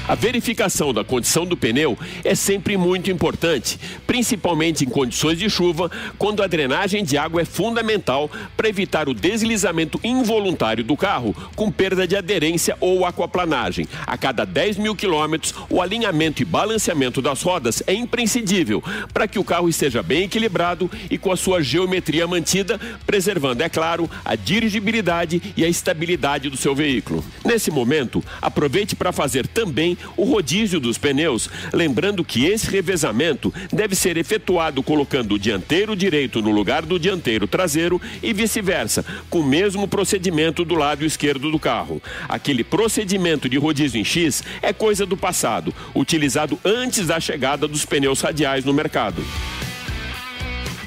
A 0.10 0.16
verificação 0.16 0.92
da 0.92 1.04
condição 1.04 1.46
do 1.46 1.56
pneu 1.56 1.96
é 2.24 2.34
sempre 2.34 2.76
muito 2.76 3.12
importante, 3.12 3.80
principalmente 4.08 4.84
em 4.84 4.90
condições 4.90 5.38
de 5.38 5.48
chuva, 5.48 5.92
quando 6.18 6.42
a 6.42 6.48
drenagem 6.48 7.04
de 7.04 7.16
água 7.16 7.44
é 7.44 7.46
fundamental 7.46 8.28
para 8.58 8.68
evitar 8.68 9.08
o 9.08 9.14
deslizamento 9.14 10.00
involuntário 10.04 10.84
do 10.84 10.98
carro, 10.98 11.36
com 11.56 11.70
perda 11.70 12.08
de 12.08 12.16
aderência 12.16 12.76
ou 12.80 13.06
aquaplanagem. 13.06 13.88
A 14.08 14.18
cada 14.18 14.46
10 14.46 14.78
mil 14.78 14.96
quilômetros, 14.96 15.54
o 15.70 15.80
alinhamento 15.80 16.42
e 16.42 16.46
balanceamento 16.46 17.22
das 17.22 17.44
rodas 17.44 17.84
é 17.86 17.94
imprescindível 17.94 18.84
para 19.14 19.28
que 19.28 19.38
o 19.38 19.44
carro 19.44 19.70
esteja 19.70 20.02
bem 20.02 20.24
equilibrado 20.24 20.90
e 21.08 21.20
com 21.20 21.32
a 21.32 21.38
sua 21.38 21.62
geometria 21.62 22.26
mantida, 22.26 22.80
preservando, 23.06 23.62
é 23.62 23.70
claro, 23.70 24.10
a 24.26 24.36
dirigibilidade 24.36 25.40
e 25.56 25.64
a 25.64 25.70
estabilidade 25.70 26.50
do 26.50 26.58
seu 26.58 26.74
veículo. 26.74 27.24
Nesse 27.46 27.70
momento, 27.70 28.24
aproveite 28.42 28.96
para 28.96 29.12
fazer 29.12 29.46
também 29.46 29.99
o 30.16 30.24
rodízio 30.24 30.80
dos 30.80 30.98
pneus, 30.98 31.50
lembrando 31.74 32.24
que 32.24 32.46
esse 32.46 32.70
revezamento 32.70 33.54
deve 33.72 33.96
ser 33.96 34.18
efetuado 34.18 34.82
colocando 34.84 35.36
o 35.36 35.40
dianteiro 35.40 35.96
direito 35.96 36.42
no 36.42 36.52
lugar 36.52 36.86
do 36.86 37.00
dianteiro 37.00 37.48
traseiro 37.48 38.02
e 38.22 38.34
vice-versa, 38.34 39.06
com 39.30 39.40
o 39.40 39.46
mesmo 39.46 39.88
procedimento 39.88 40.64
do 40.64 40.76
lado 40.76 41.06
esquerdo 41.06 41.52
do 41.52 41.60
carro. 41.60 42.02
Aquele 42.28 42.64
procedimento 42.64 43.50
de 43.50 43.58
rodízio 43.58 44.00
em 44.00 44.06
X 44.06 44.44
é 44.62 44.74
coisa 44.74 45.06
do 45.06 45.18
passado, 45.18 45.74
utilizado 45.94 46.60
antes 46.64 47.08
da 47.08 47.20
chegada 47.20 47.68
dos 47.68 47.86
pneus 47.86 48.22
radiais 48.22 48.66
no 48.66 48.74
mercado. 48.74 49.24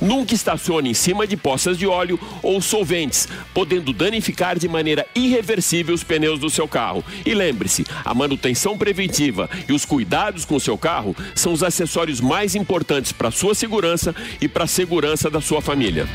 Nunca 0.02 0.34
estacione 0.34 0.90
em 0.90 0.94
cima 0.94 1.28
de 1.28 1.36
poças 1.36 1.78
de 1.78 1.86
óleo 1.86 2.18
ou 2.42 2.60
solventes, 2.60 3.28
podendo 3.54 3.92
danificar 3.92 4.58
de 4.58 4.68
maneira 4.68 5.06
irreversível 5.14 5.94
os 5.94 6.02
pneus 6.02 6.40
do 6.40 6.50
seu 6.50 6.66
carro. 6.66 7.04
E 7.24 7.32
lembre-se, 7.32 7.86
a 8.04 8.12
manutenção 8.12 8.76
preventiva 8.76 9.48
e 9.68 9.72
os 9.72 9.84
cuidados 9.84 10.44
com 10.44 10.56
o 10.56 10.60
seu 10.60 10.76
carro 10.76 11.14
são 11.36 11.52
os 11.52 11.62
acessórios 11.62 12.20
mais 12.20 12.56
importantes 12.56 13.12
para 13.12 13.30
sua 13.30 13.54
segurança 13.54 14.12
e 14.40 14.48
para 14.48 14.64
a 14.64 14.66
segurança 14.66 15.30
da 15.30 15.40
sua 15.40 15.62
família. 15.62 16.08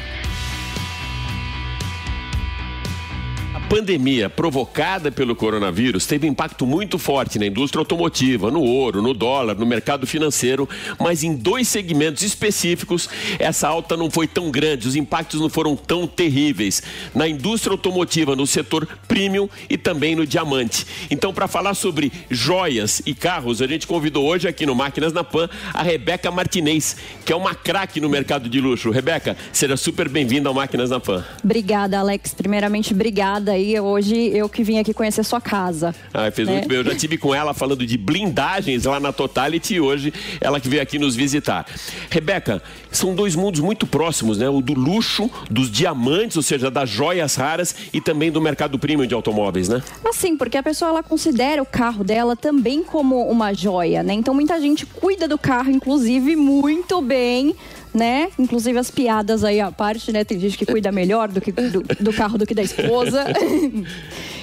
Pandemia 3.70 4.30
provocada 4.30 5.12
pelo 5.12 5.36
coronavírus 5.36 6.06
teve 6.06 6.26
impacto 6.26 6.66
muito 6.66 6.98
forte 6.98 7.38
na 7.38 7.46
indústria 7.46 7.82
automotiva, 7.82 8.50
no 8.50 8.62
ouro, 8.62 9.02
no 9.02 9.14
dólar, 9.14 9.56
no 9.56 9.66
mercado 9.66 10.08
financeiro, 10.08 10.70
mas 10.98 11.22
em 11.22 11.36
dois 11.36 11.68
segmentos 11.68 12.24
específicos 12.24 13.10
essa 13.38 13.68
alta 13.68 13.98
não 13.98 14.10
foi 14.10 14.26
tão 14.26 14.50
grande, 14.50 14.88
os 14.88 14.96
impactos 14.96 15.42
não 15.42 15.50
foram 15.50 15.76
tão 15.76 16.08
terríveis. 16.08 16.82
Na 17.14 17.28
indústria 17.28 17.74
automotiva, 17.74 18.38
no 18.38 18.48
setor 18.48 18.88
premium 19.06 19.50
e 19.70 19.78
também 19.78 20.16
no 20.16 20.26
diamante. 20.26 20.88
Então, 21.12 21.34
para 21.34 21.48
falar 21.48 21.74
sobre 21.74 22.12
joias 22.30 23.02
e 23.06 23.14
carros, 23.14 23.62
a 23.62 23.68
gente 23.68 23.86
convidou 23.86 24.26
hoje 24.26 24.48
aqui 24.48 24.66
no 24.66 24.76
Máquinas 24.76 25.12
na 25.12 25.26
Pan 25.26 25.50
a 25.74 25.84
Rebeca 25.84 26.32
Martinez, 26.32 26.96
que 27.26 27.34
é 27.34 27.36
uma 27.36 27.54
craque 27.54 28.00
no 28.00 28.08
mercado 28.08 28.48
de 28.48 28.62
luxo. 28.62 28.92
Rebeca, 28.92 29.36
seja 29.52 29.76
super 29.76 30.08
bem-vinda 30.08 30.48
ao 30.48 30.56
Máquinas 30.56 30.90
na 30.90 31.02
Pan. 31.02 31.26
Obrigada, 31.44 32.00
Alex. 32.00 32.34
Primeiramente, 32.34 32.94
obrigada 32.94 33.57
aí 33.58 33.80
hoje 33.80 34.16
eu 34.34 34.48
que 34.48 34.64
vim 34.64 34.80
aqui 34.80 34.94
conhecer 34.94 35.24
sua 35.24 35.42
casa. 35.42 35.94
Ah, 36.14 36.30
fez 36.32 36.48
né? 36.48 36.56
muito 36.56 36.68
bem. 36.68 36.78
Eu 36.78 36.84
já 36.84 36.96
tive 36.96 37.18
com 37.18 37.34
ela 37.34 37.54
falando 37.54 37.86
de 37.86 37.98
blindagens 37.98 38.86
lá 38.86 39.00
na 39.00 39.12
Totality 39.12 39.76
e 39.76 39.82
hoje 39.82 40.14
ela 40.40 40.60
que 40.60 40.70
veio 40.70 40.82
aqui 40.82 40.98
nos 40.98 41.16
visitar. 41.16 41.66
Rebeca, 42.10 42.62
são 42.92 43.16
dois 43.16 43.36
mundos 43.36 43.60
muito 43.60 43.86
próximos, 43.86 44.38
né? 44.38 44.48
O 44.48 44.62
do 44.62 44.74
luxo, 44.74 45.30
dos 45.50 45.70
diamantes, 45.70 46.38
ou 46.38 46.44
seja, 46.44 46.72
das 46.72 46.90
joias 46.90 47.36
raras 47.36 47.76
e 47.92 48.00
também 48.00 48.32
do 48.32 48.40
mercado 48.40 48.78
premium 48.78 49.08
de 49.08 49.14
automóveis, 49.14 49.68
né? 49.68 49.82
Assim, 50.06 50.38
porque 50.38 50.58
a 50.58 50.64
pessoa 50.64 50.90
ela 50.90 51.04
considera 51.04 51.62
o 51.62 51.66
carro 51.66 52.04
dela 52.04 52.36
também 52.36 52.84
como 52.84 53.28
uma 53.28 53.54
joia, 53.54 54.04
né? 54.04 54.14
Então 54.14 54.34
muita 54.34 54.60
gente 54.62 54.86
cuida 54.86 55.28
do 55.28 55.38
carro, 55.38 55.72
inclusive, 55.72 56.36
muito 56.36 57.02
bem 57.02 57.56
né? 57.98 58.30
Inclusive 58.38 58.78
as 58.78 58.92
piadas 58.92 59.44
aí 59.44 59.60
à 59.60 59.72
parte, 59.72 60.12
né? 60.12 60.24
Tem 60.24 60.40
gente 60.40 60.58
que 60.58 60.66
cuida 60.66 60.92
melhor 60.92 61.28
do, 61.28 61.42
que, 61.42 61.52
do, 61.52 61.82
do 61.82 62.14
carro 62.14 62.38
do 62.38 62.46
que 62.46 62.54
da 62.54 62.62
esposa. 62.62 63.26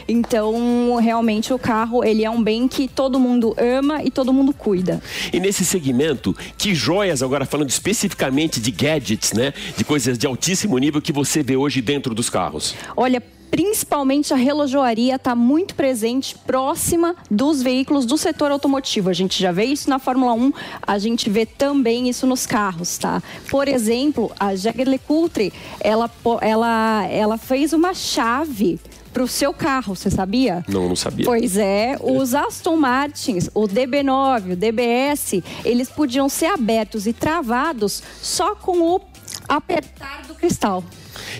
Então, 0.07 0.97
realmente 0.97 1.53
o 1.53 1.59
carro, 1.59 2.05
ele 2.05 2.25
é 2.25 2.31
um 2.31 2.43
bem 2.43 2.69
que 2.69 2.87
todo 2.87 3.19
mundo 3.19 3.55
ama 3.59 4.03
e 4.03 4.11
todo 4.11 4.33
mundo 4.33 4.53
cuida. 4.53 5.03
E 5.33 5.41
nesse 5.41 5.65
segmento, 5.65 6.37
que 6.59 6.75
joias 6.75 7.23
agora 7.23 7.47
falando 7.47 7.71
especificamente 7.71 8.61
de 8.61 8.71
gadgets, 8.71 9.33
né? 9.33 9.55
De 9.77 9.85
coisas 9.85 10.19
de 10.19 10.27
altíssimo 10.27 10.77
nível 10.77 11.01
que 11.01 11.13
você 11.13 11.43
vê 11.43 11.57
hoje 11.57 11.81
dentro 11.81 12.15
dos 12.15 12.29
carros? 12.29 12.75
Olha, 12.97 13.23
principalmente 13.55 14.35
a 14.35 14.37
relojoaria 14.37 15.15
está 15.15 15.33
muito 15.33 15.77
presente 15.77 16.37
próxima 16.45 17.15
dos 17.31 17.63
veículos 17.63 18.05
do 18.05 18.19
setor 18.19 18.51
automotivo. 18.51 19.09
A 19.09 19.13
gente 19.13 19.41
já 19.41 19.53
vê 19.53 19.63
isso 19.63 19.89
na 19.89 20.01
Fórmula 20.01 20.33
1, 20.33 20.53
a 20.83 20.99
gente 20.99 21.31
vê 21.31 21.47
também 21.47 22.09
isso 22.09 22.27
nos 22.27 22.47
carros, 22.47 22.99
tá? 22.99 23.23
Por 23.49 23.69
exemplo, 23.69 24.33
a 24.41 24.57
Jaguar 24.57 24.89
LeCoultre, 24.89 25.53
ela, 25.79 26.11
ela, 26.41 27.07
ela 27.07 27.39
fez 27.39 27.73
uma 27.73 27.95
chave 27.95 28.81
para 29.13 29.23
o 29.23 29.29
seu 29.29 29.55
carro, 29.55 29.95
você 29.95 30.11
sabia? 30.11 30.65
Não, 30.67 30.89
não 30.89 30.97
sabia. 30.97 31.25
Pois 31.25 31.57
é, 31.57 31.97
os 32.03 32.35
Aston 32.35 32.75
Martins, 32.75 33.49
o 33.55 33.69
DB9, 33.69 34.55
o 34.55 34.57
DBS, 34.57 35.45
eles 35.65 35.89
podiam 35.89 36.29
ser 36.29 36.47
abertos 36.47 37.07
e 37.07 37.13
travados 37.13 38.03
só 38.21 38.57
com 38.57 38.81
o 38.81 39.01
apertar 39.49 40.25
do 40.27 40.35
cristal. 40.35 40.83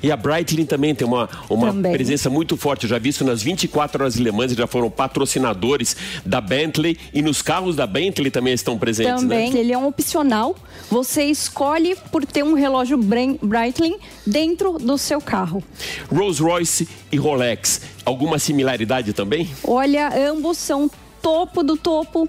E 0.03 0.11
a 0.11 0.17
Breitling 0.17 0.67
também 0.67 0.95
tem 0.95 1.07
uma, 1.07 1.29
uma 1.49 1.69
Também. 1.69 1.93
presença 1.93 2.29
muito 2.31 2.57
forte. 2.57 2.85
Eu 2.85 2.91
já 2.91 2.99
vi 2.99 3.09
isso 3.11 3.25
nas 3.25 3.43
24 3.43 4.03
horas 4.03 4.17
eles 4.17 4.57
já 4.57 4.67
foram 4.67 4.91
patrocinadores 4.91 5.97
da 6.25 6.41
Bentley 6.41 6.99
e 7.13 7.23
nos 7.23 7.43
carros 7.43 7.77
da 7.77 7.87
Bentley 7.87 8.31
também 8.31 8.53
estão 8.53 8.79
presentes, 8.79 9.23
Também, 9.23 9.53
né? 9.53 9.61
ele 9.61 9.73
é 9.73 9.79
um 9.79 9.87
opcional. 9.87 10.55
Você 10.91 11.25
escolhe 11.25 11.97
por 12.11 12.25
ter 12.27 12.43
um 12.43 12.55
relógio 12.55 12.99
Breitling 13.43 13.97
dentro 14.27 14.79
do 14.79 14.97
seu 14.99 15.21
carro. 15.21 15.63
Rolls 16.13 16.43
Royce 16.43 16.89
e 17.11 17.17
Rolex, 17.17 17.81
alguma 18.05 18.39
similaridade 18.39 19.13
também? 19.13 19.49
Olha, 19.65 20.11
ambos 20.31 20.59
são 20.59 20.91
topo 21.23 21.63
do 21.63 21.77
topo 21.77 22.29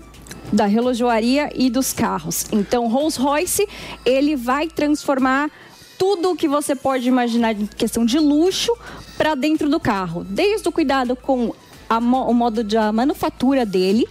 da 0.51 0.65
relojoaria 0.65 1.49
e 1.55 1.69
dos 1.69 1.91
carros. 1.91 2.45
Então, 2.51 2.87
Rolls 2.87 3.19
Royce, 3.19 3.67
ele 4.05 4.35
vai 4.35 4.67
transformar 4.67 5.49
tudo 5.97 6.31
o 6.31 6.35
que 6.35 6.47
você 6.47 6.75
pode 6.75 7.07
imaginar 7.07 7.53
em 7.53 7.65
questão 7.65 8.05
de 8.05 8.19
luxo 8.19 8.71
para 9.17 9.35
dentro 9.35 9.69
do 9.69 9.79
carro. 9.79 10.23
Desde 10.23 10.67
o 10.67 10.71
cuidado 10.71 11.15
com 11.15 11.53
a 11.89 11.97
o 11.97 12.33
modo 12.33 12.63
de 12.63 12.77
a 12.77 12.91
manufatura 12.91 13.65
dele, 13.65 14.05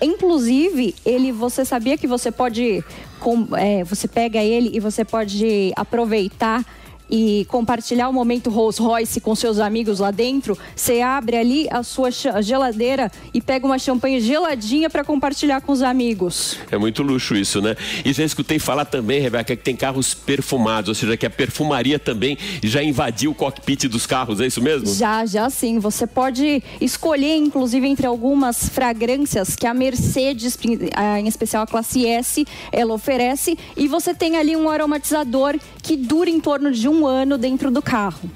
inclusive 0.00 0.94
ele, 1.04 1.32
você 1.32 1.64
sabia 1.64 1.96
que 1.96 2.06
você 2.06 2.30
pode, 2.30 2.84
com- 3.18 3.48
é, 3.56 3.82
você 3.84 4.06
pega 4.06 4.42
ele 4.42 4.70
e 4.74 4.80
você 4.80 5.04
pode 5.04 5.72
aproveitar 5.74 6.64
e 7.10 7.46
compartilhar 7.48 8.08
o 8.08 8.12
momento 8.12 8.50
Rolls 8.50 8.80
Royce 8.80 9.20
com 9.20 9.34
seus 9.34 9.58
amigos 9.58 10.00
lá 10.00 10.10
dentro, 10.10 10.58
você 10.74 11.00
abre 11.00 11.36
ali 11.36 11.66
a 11.70 11.82
sua 11.82 12.10
geladeira 12.10 13.10
e 13.32 13.40
pega 13.40 13.66
uma 13.66 13.78
champanhe 13.78 14.20
geladinha 14.20 14.90
para 14.90 15.04
compartilhar 15.04 15.60
com 15.60 15.72
os 15.72 15.82
amigos. 15.82 16.58
É 16.70 16.78
muito 16.78 17.02
luxo 17.02 17.34
isso, 17.34 17.60
né? 17.60 17.76
E 18.04 18.12
já 18.12 18.24
escutei 18.24 18.58
falar 18.58 18.84
também, 18.84 19.20
Rebeca, 19.20 19.56
que 19.56 19.62
tem 19.62 19.76
carros 19.76 20.14
perfumados, 20.14 20.88
ou 20.88 20.94
seja, 20.94 21.16
que 21.16 21.26
a 21.26 21.30
perfumaria 21.30 21.98
também 21.98 22.36
já 22.62 22.82
invadiu 22.82 23.30
o 23.30 23.34
cockpit 23.34 23.84
dos 23.84 24.06
carros, 24.06 24.40
é 24.40 24.46
isso 24.46 24.60
mesmo? 24.60 24.92
Já, 24.94 25.24
já 25.26 25.48
sim. 25.50 25.78
Você 25.78 26.06
pode 26.06 26.62
escolher, 26.80 27.36
inclusive, 27.36 27.86
entre 27.86 28.06
algumas 28.06 28.68
fragrâncias 28.68 29.54
que 29.54 29.66
a 29.66 29.74
Mercedes, 29.74 30.58
ah, 30.94 31.20
em 31.20 31.28
especial 31.28 31.62
a 31.62 31.66
classe 31.66 32.06
S, 32.06 32.46
ela 32.72 32.94
oferece. 32.94 33.58
E 33.76 33.86
você 33.88 34.14
tem 34.14 34.36
ali 34.36 34.56
um 34.56 34.68
aromatizador 34.68 35.56
que 35.86 35.96
dura 35.96 36.28
em 36.28 36.40
torno 36.40 36.72
de 36.72 36.88
um 36.88 37.06
ano 37.06 37.38
dentro 37.38 37.70
do 37.70 37.80
carro. 37.80 38.28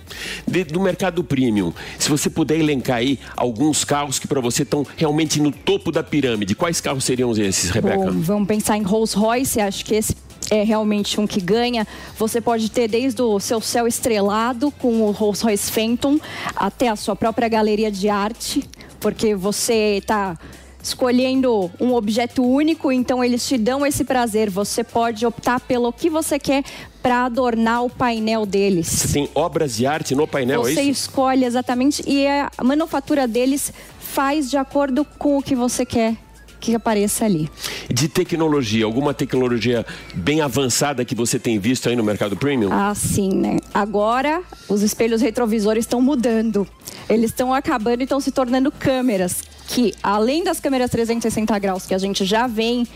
De- 0.47 0.63
do 0.63 0.81
mercado 0.81 1.25
premium, 1.25 1.73
se 1.99 2.09
você 2.09 2.31
puder 2.31 2.57
elencar 2.61 2.99
aí 2.99 3.19
alguns 3.37 3.85
carros 3.85 4.21
que 4.21 4.29
para 4.29 4.41
você 4.41 4.63
estão 4.63 4.87
realmente 4.97 5.41
no 5.41 5.51
topo 5.51 5.91
da 5.91 6.01
pirâmide, 6.01 6.55
quais 6.55 6.81
carros 6.81 7.03
seriam 7.03 7.33
esses, 7.33 7.71
Rebeca? 7.71 7.97
Bom, 7.97 8.21
vamos 8.21 8.47
pensar 8.47 8.77
em 8.77 8.83
Rolls 8.83 9.17
Royce, 9.17 9.61
acho 9.61 9.85
que 9.85 9.97
esse 9.97 10.15
é 10.49 10.63
realmente 10.63 11.21
um 11.21 11.27
que 11.27 11.41
ganha. 11.41 11.85
Você 12.17 12.41
pode 12.41 12.71
ter 12.71 12.87
desde 12.87 13.21
o 13.21 13.41
seu 13.41 13.61
céu 13.61 13.85
estrelado 13.89 14.71
com 14.71 15.03
o 15.03 15.11
Rolls 15.11 15.43
Royce 15.43 15.73
Phantom 15.73 16.21
até 16.55 16.89
a 16.89 16.95
sua 16.95 17.17
própria 17.17 17.49
galeria 17.49 17.91
de 17.91 18.09
arte, 18.09 18.63
porque 19.01 19.35
você 19.35 19.97
está 19.99 20.39
escolhendo 20.83 21.71
um 21.81 21.95
objeto 21.95 22.43
único, 22.43 22.90
então 22.90 23.23
eles 23.23 23.47
te 23.47 23.59
dão 23.59 23.85
esse 23.85 24.05
prazer. 24.05 24.51
Você 24.51 24.83
pode 24.83 25.25
optar 25.27 25.61
pelo 25.61 25.93
que 25.93 26.09
você 26.09 26.38
quer 26.38 26.64
para 27.03 27.25
adornar 27.25 27.85
o 27.85 27.90
painel 27.90 28.45
deles. 28.45 28.87
Você 28.88 29.12
tem 29.12 29.29
obras 29.35 29.77
de 29.77 29.87
arte 29.87 30.14
no 30.14 30.27
painel, 30.27 30.62
Você 30.62 30.81
é 30.81 30.83
isso? 30.85 31.03
escolhe 31.03 31.45
exatamente 31.45 32.03
e 32.07 32.27
a 32.27 32.51
manufatura 32.62 33.27
deles 33.27 33.73
faz 33.99 34.51
de 34.51 34.57
acordo 34.57 35.05
com 35.19 35.38
o 35.38 35.43
que 35.43 35.55
você 35.55 35.85
quer 35.85 36.16
que 36.61 36.75
apareça 36.75 37.25
ali. 37.25 37.49
De 37.88 38.07
tecnologia, 38.07 38.85
alguma 38.85 39.14
tecnologia 39.14 39.85
bem 40.14 40.43
avançada 40.43 41.05
que 41.07 41.14
você 41.14 41.38
tem 41.38 41.59
visto 41.59 41.88
aí 41.88 41.97
no 41.97 42.05
mercado 42.05 42.37
premium? 42.37 42.69
Ah, 42.71 42.95
sim, 42.95 43.31
né? 43.31 43.57
Agora 43.73 44.43
os 44.69 44.83
espelhos 44.83 45.23
retrovisores 45.23 45.85
estão 45.85 46.03
mudando. 46.03 46.69
Eles 47.09 47.31
estão 47.31 47.55
acabando 47.55 48.03
e 48.03 48.05
estão 48.05 48.21
se 48.21 48.31
tornando 48.31 48.71
câmeras 48.71 49.43
que, 49.70 49.94
além 50.02 50.42
das 50.42 50.59
câmeras 50.59 50.90
360 50.90 51.56
graus 51.61 51.87
que 51.87 51.94
a 51.94 51.98
gente 51.98 52.24
já 52.24 52.48
vem 52.48 52.87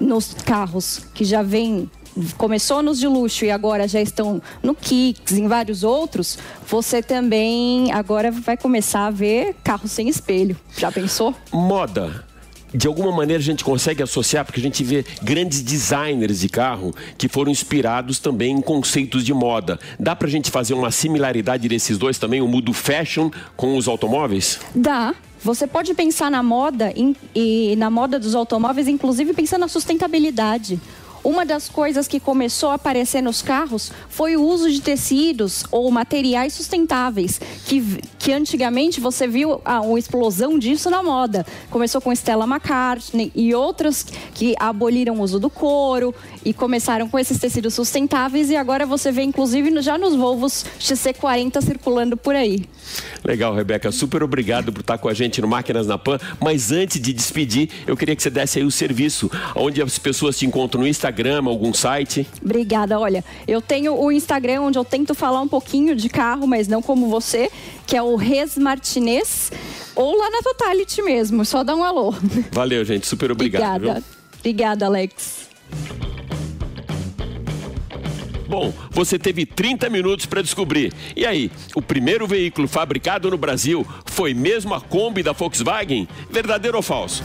nos 0.00 0.32
carros, 0.32 1.02
que 1.12 1.24
já 1.24 1.42
vem 1.42 1.90
começou 2.36 2.82
nos 2.82 2.98
de 2.98 3.06
luxo 3.06 3.44
e 3.44 3.50
agora 3.50 3.86
já 3.88 4.00
estão 4.00 4.40
no 4.62 4.74
Kicks, 4.74 5.32
em 5.32 5.46
vários 5.46 5.82
outros, 5.82 6.38
você 6.66 7.02
também 7.02 7.92
agora 7.92 8.30
vai 8.30 8.56
começar 8.56 9.06
a 9.06 9.10
ver 9.10 9.56
carros 9.62 9.92
sem 9.92 10.08
espelho. 10.08 10.56
Já 10.76 10.90
pensou? 10.90 11.34
Moda. 11.52 12.24
De 12.74 12.86
alguma 12.86 13.12
maneira 13.12 13.40
a 13.40 13.44
gente 13.44 13.62
consegue 13.62 14.02
associar, 14.02 14.46
porque 14.46 14.60
a 14.60 14.62
gente 14.62 14.82
vê 14.82 15.04
grandes 15.22 15.62
designers 15.62 16.40
de 16.40 16.48
carro 16.48 16.94
que 17.18 17.28
foram 17.28 17.50
inspirados 17.50 18.18
também 18.18 18.56
em 18.56 18.62
conceitos 18.62 19.22
de 19.24 19.34
moda. 19.34 19.78
Dá 20.00 20.16
pra 20.16 20.28
gente 20.28 20.50
fazer 20.50 20.72
uma 20.72 20.90
similaridade 20.90 21.68
desses 21.68 21.98
dois 21.98 22.18
também, 22.18 22.40
o 22.40 22.48
mundo 22.48 22.72
fashion 22.72 23.30
com 23.54 23.76
os 23.76 23.86
automóveis? 23.86 24.58
Dá. 24.74 25.14
Você 25.44 25.66
pode 25.66 25.92
pensar 25.94 26.30
na 26.30 26.42
moda 26.42 26.92
em- 26.94 27.16
e 27.34 27.74
na 27.76 27.90
moda 27.90 28.18
dos 28.18 28.34
automóveis, 28.34 28.86
inclusive 28.86 29.32
pensando 29.32 29.62
na 29.62 29.68
sustentabilidade. 29.68 30.80
Uma 31.24 31.46
das 31.46 31.68
coisas 31.68 32.08
que 32.08 32.18
começou 32.18 32.70
a 32.70 32.74
aparecer 32.74 33.22
nos 33.22 33.42
carros 33.42 33.92
foi 34.08 34.36
o 34.36 34.42
uso 34.42 34.68
de 34.68 34.80
tecidos 34.82 35.62
ou 35.70 35.88
materiais 35.88 36.52
sustentáveis, 36.52 37.40
que, 37.64 37.80
que 38.18 38.32
antigamente 38.32 39.00
você 39.00 39.28
viu 39.28 39.60
ah, 39.64 39.80
uma 39.82 39.98
explosão 40.00 40.58
disso 40.58 40.90
na 40.90 41.00
moda. 41.00 41.46
Começou 41.70 42.00
com 42.00 42.12
Stella 42.12 42.44
McCartney 42.44 43.30
e 43.36 43.54
outras 43.54 44.04
que 44.34 44.56
aboliram 44.58 45.14
o 45.18 45.22
uso 45.22 45.38
do 45.38 45.48
couro 45.48 46.12
e 46.44 46.52
começaram 46.52 47.08
com 47.08 47.16
esses 47.16 47.38
tecidos 47.38 47.74
sustentáveis 47.74 48.50
e 48.50 48.56
agora 48.56 48.84
você 48.84 49.12
vê 49.12 49.22
inclusive 49.22 49.80
já 49.80 49.96
nos 49.96 50.16
Volvos 50.16 50.64
XC40 50.80 51.62
circulando 51.62 52.16
por 52.16 52.34
aí. 52.34 52.64
Legal, 53.24 53.54
Rebeca. 53.54 53.90
Super 53.92 54.22
obrigado 54.22 54.72
por 54.72 54.80
estar 54.80 54.98
com 54.98 55.08
a 55.08 55.14
gente 55.14 55.40
no 55.40 55.48
Máquinas 55.48 55.86
na 55.86 55.96
Pan. 55.96 56.18
Mas 56.40 56.72
antes 56.72 57.00
de 57.00 57.12
despedir, 57.12 57.70
eu 57.86 57.96
queria 57.96 58.16
que 58.16 58.22
você 58.22 58.30
desse 58.30 58.58
aí 58.58 58.64
o 58.64 58.70
serviço, 58.70 59.30
onde 59.54 59.80
as 59.80 59.98
pessoas 59.98 60.38
te 60.38 60.46
encontram 60.46 60.82
no 60.82 60.88
Instagram, 60.88 61.42
algum 61.46 61.72
site. 61.72 62.26
Obrigada. 62.44 62.98
Olha, 62.98 63.24
eu 63.46 63.60
tenho 63.60 63.94
o 63.94 64.10
Instagram 64.10 64.62
onde 64.62 64.78
eu 64.78 64.84
tento 64.84 65.14
falar 65.14 65.40
um 65.40 65.48
pouquinho 65.48 65.94
de 65.94 66.08
carro, 66.08 66.46
mas 66.46 66.66
não 66.66 66.82
como 66.82 67.08
você, 67.08 67.50
que 67.86 67.96
é 67.96 68.02
o 68.02 68.16
Res 68.16 68.58
Martinez, 68.58 69.52
ou 69.94 70.16
lá 70.16 70.30
na 70.30 70.42
Totality 70.42 71.02
mesmo. 71.02 71.44
Só 71.44 71.62
dá 71.62 71.74
um 71.74 71.84
alô. 71.84 72.14
Valeu, 72.50 72.84
gente. 72.84 73.06
Super 73.06 73.30
obrigado. 73.30 73.76
Obrigada. 73.76 74.00
viu? 74.00 74.04
Obrigada, 74.40 74.86
Alex. 74.86 75.48
Bom, 78.52 78.70
você 78.90 79.18
teve 79.18 79.46
30 79.46 79.88
minutos 79.88 80.26
para 80.26 80.42
descobrir. 80.42 80.92
E 81.16 81.24
aí, 81.24 81.50
o 81.74 81.80
primeiro 81.80 82.26
veículo 82.26 82.68
fabricado 82.68 83.30
no 83.30 83.38
Brasil 83.38 83.86
foi 84.04 84.34
mesmo 84.34 84.74
a 84.74 84.80
Kombi 84.82 85.22
da 85.22 85.32
Volkswagen? 85.32 86.06
Verdadeiro 86.30 86.76
ou 86.76 86.82
falso? 86.82 87.24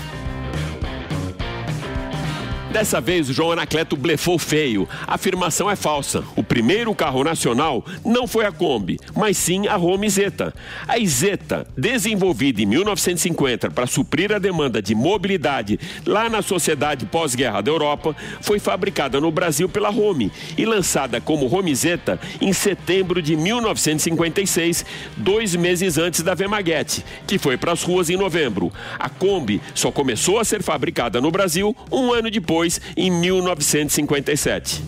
Dessa 2.72 3.00
vez, 3.00 3.30
o 3.30 3.34
João 3.34 3.54
Anacleto 3.54 3.96
blefou 3.96 4.38
feio. 4.38 4.88
A 5.08 5.16
afirmação 5.16 5.72
é 5.72 5.76
falsa. 5.76 6.24
O 6.36 6.44
primeiro 6.44 6.94
carro 6.94 7.24
nacional 7.24 7.84
não 8.04 8.28
foi 8.28 8.46
a 8.46 8.52
Kombi, 8.52 9.00
mas 9.16 9.38
sim 9.38 9.68
a 9.68 9.78
Home 9.78 10.10
Zeta. 10.10 10.54
A 10.86 10.98
Zeta, 11.06 11.66
desenvolvida 11.78 12.62
em 12.62 12.66
1950 12.66 13.72
para 13.72 13.88
suprir 13.88 14.34
a 14.34 14.38
demanda 14.38 14.82
de 14.82 14.94
mobilidade 14.94 15.80
lá 16.06 16.30
na 16.30 16.42
sociedade 16.42 17.06
pós-guerra 17.06 17.62
da 17.62 17.72
Europa, 17.72 18.14
foi 18.42 18.60
fabricada 18.60 19.22
no 19.22 19.32
Brasil 19.32 19.70
pela 19.70 19.90
Home 19.90 20.30
e 20.58 20.66
lançada 20.66 21.22
como 21.22 21.52
Home 21.54 21.74
Zeta 21.74 22.20
em 22.42 22.52
setembro 22.52 23.22
de 23.22 23.38
1956, 23.38 24.86
dois 25.16 25.56
meses 25.56 25.98
antes 25.98 26.22
da 26.22 26.36
Vemaguete, 26.36 27.04
que 27.26 27.40
foi 27.40 27.56
para 27.56 27.72
as 27.72 27.82
ruas 27.82 28.10
em 28.10 28.18
novembro. 28.18 28.72
A 29.00 29.08
Kombi 29.08 29.62
só 29.74 29.90
começou 29.90 30.38
a 30.38 30.44
ser 30.44 30.62
fabricada 30.62 31.22
no 31.22 31.32
Brasil 31.32 31.76
um 31.90 32.12
ano 32.12 32.30
depois, 32.58 32.82
em 32.96 33.12
1957. 33.12 34.84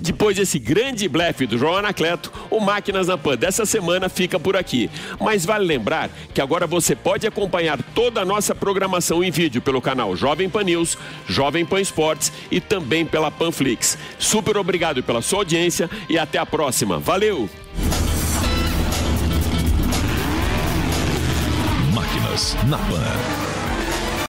Depois 0.00 0.36
desse 0.36 0.58
grande 0.58 1.06
blefe 1.06 1.46
do 1.46 1.58
João 1.58 1.76
Anacleto, 1.76 2.32
o 2.50 2.58
Máquinas 2.58 3.06
na 3.06 3.18
Pan 3.18 3.36
dessa 3.36 3.66
semana 3.66 4.08
fica 4.08 4.40
por 4.40 4.56
aqui. 4.56 4.90
Mas 5.20 5.44
vale 5.44 5.66
lembrar 5.66 6.08
que 6.32 6.40
agora 6.40 6.66
você 6.66 6.96
pode 6.96 7.26
acompanhar 7.26 7.78
toda 7.94 8.22
a 8.22 8.24
nossa 8.24 8.54
programação 8.54 9.22
em 9.22 9.30
vídeo 9.30 9.60
pelo 9.60 9.82
canal 9.82 10.16
Jovem 10.16 10.48
Pan 10.48 10.64
News, 10.64 10.96
Jovem 11.28 11.66
Pan 11.66 11.80
Esportes 11.80 12.32
e 12.50 12.58
também 12.58 13.04
pela 13.04 13.30
Panflix. 13.30 13.98
Super 14.18 14.56
obrigado 14.56 15.02
pela 15.02 15.20
sua 15.20 15.40
audiência 15.40 15.90
e 16.08 16.18
até 16.18 16.38
a 16.38 16.46
próxima. 16.46 16.98
Valeu! 16.98 17.48
Máquinas 21.94 22.56
na 22.66 22.78
Pan. 22.78 23.59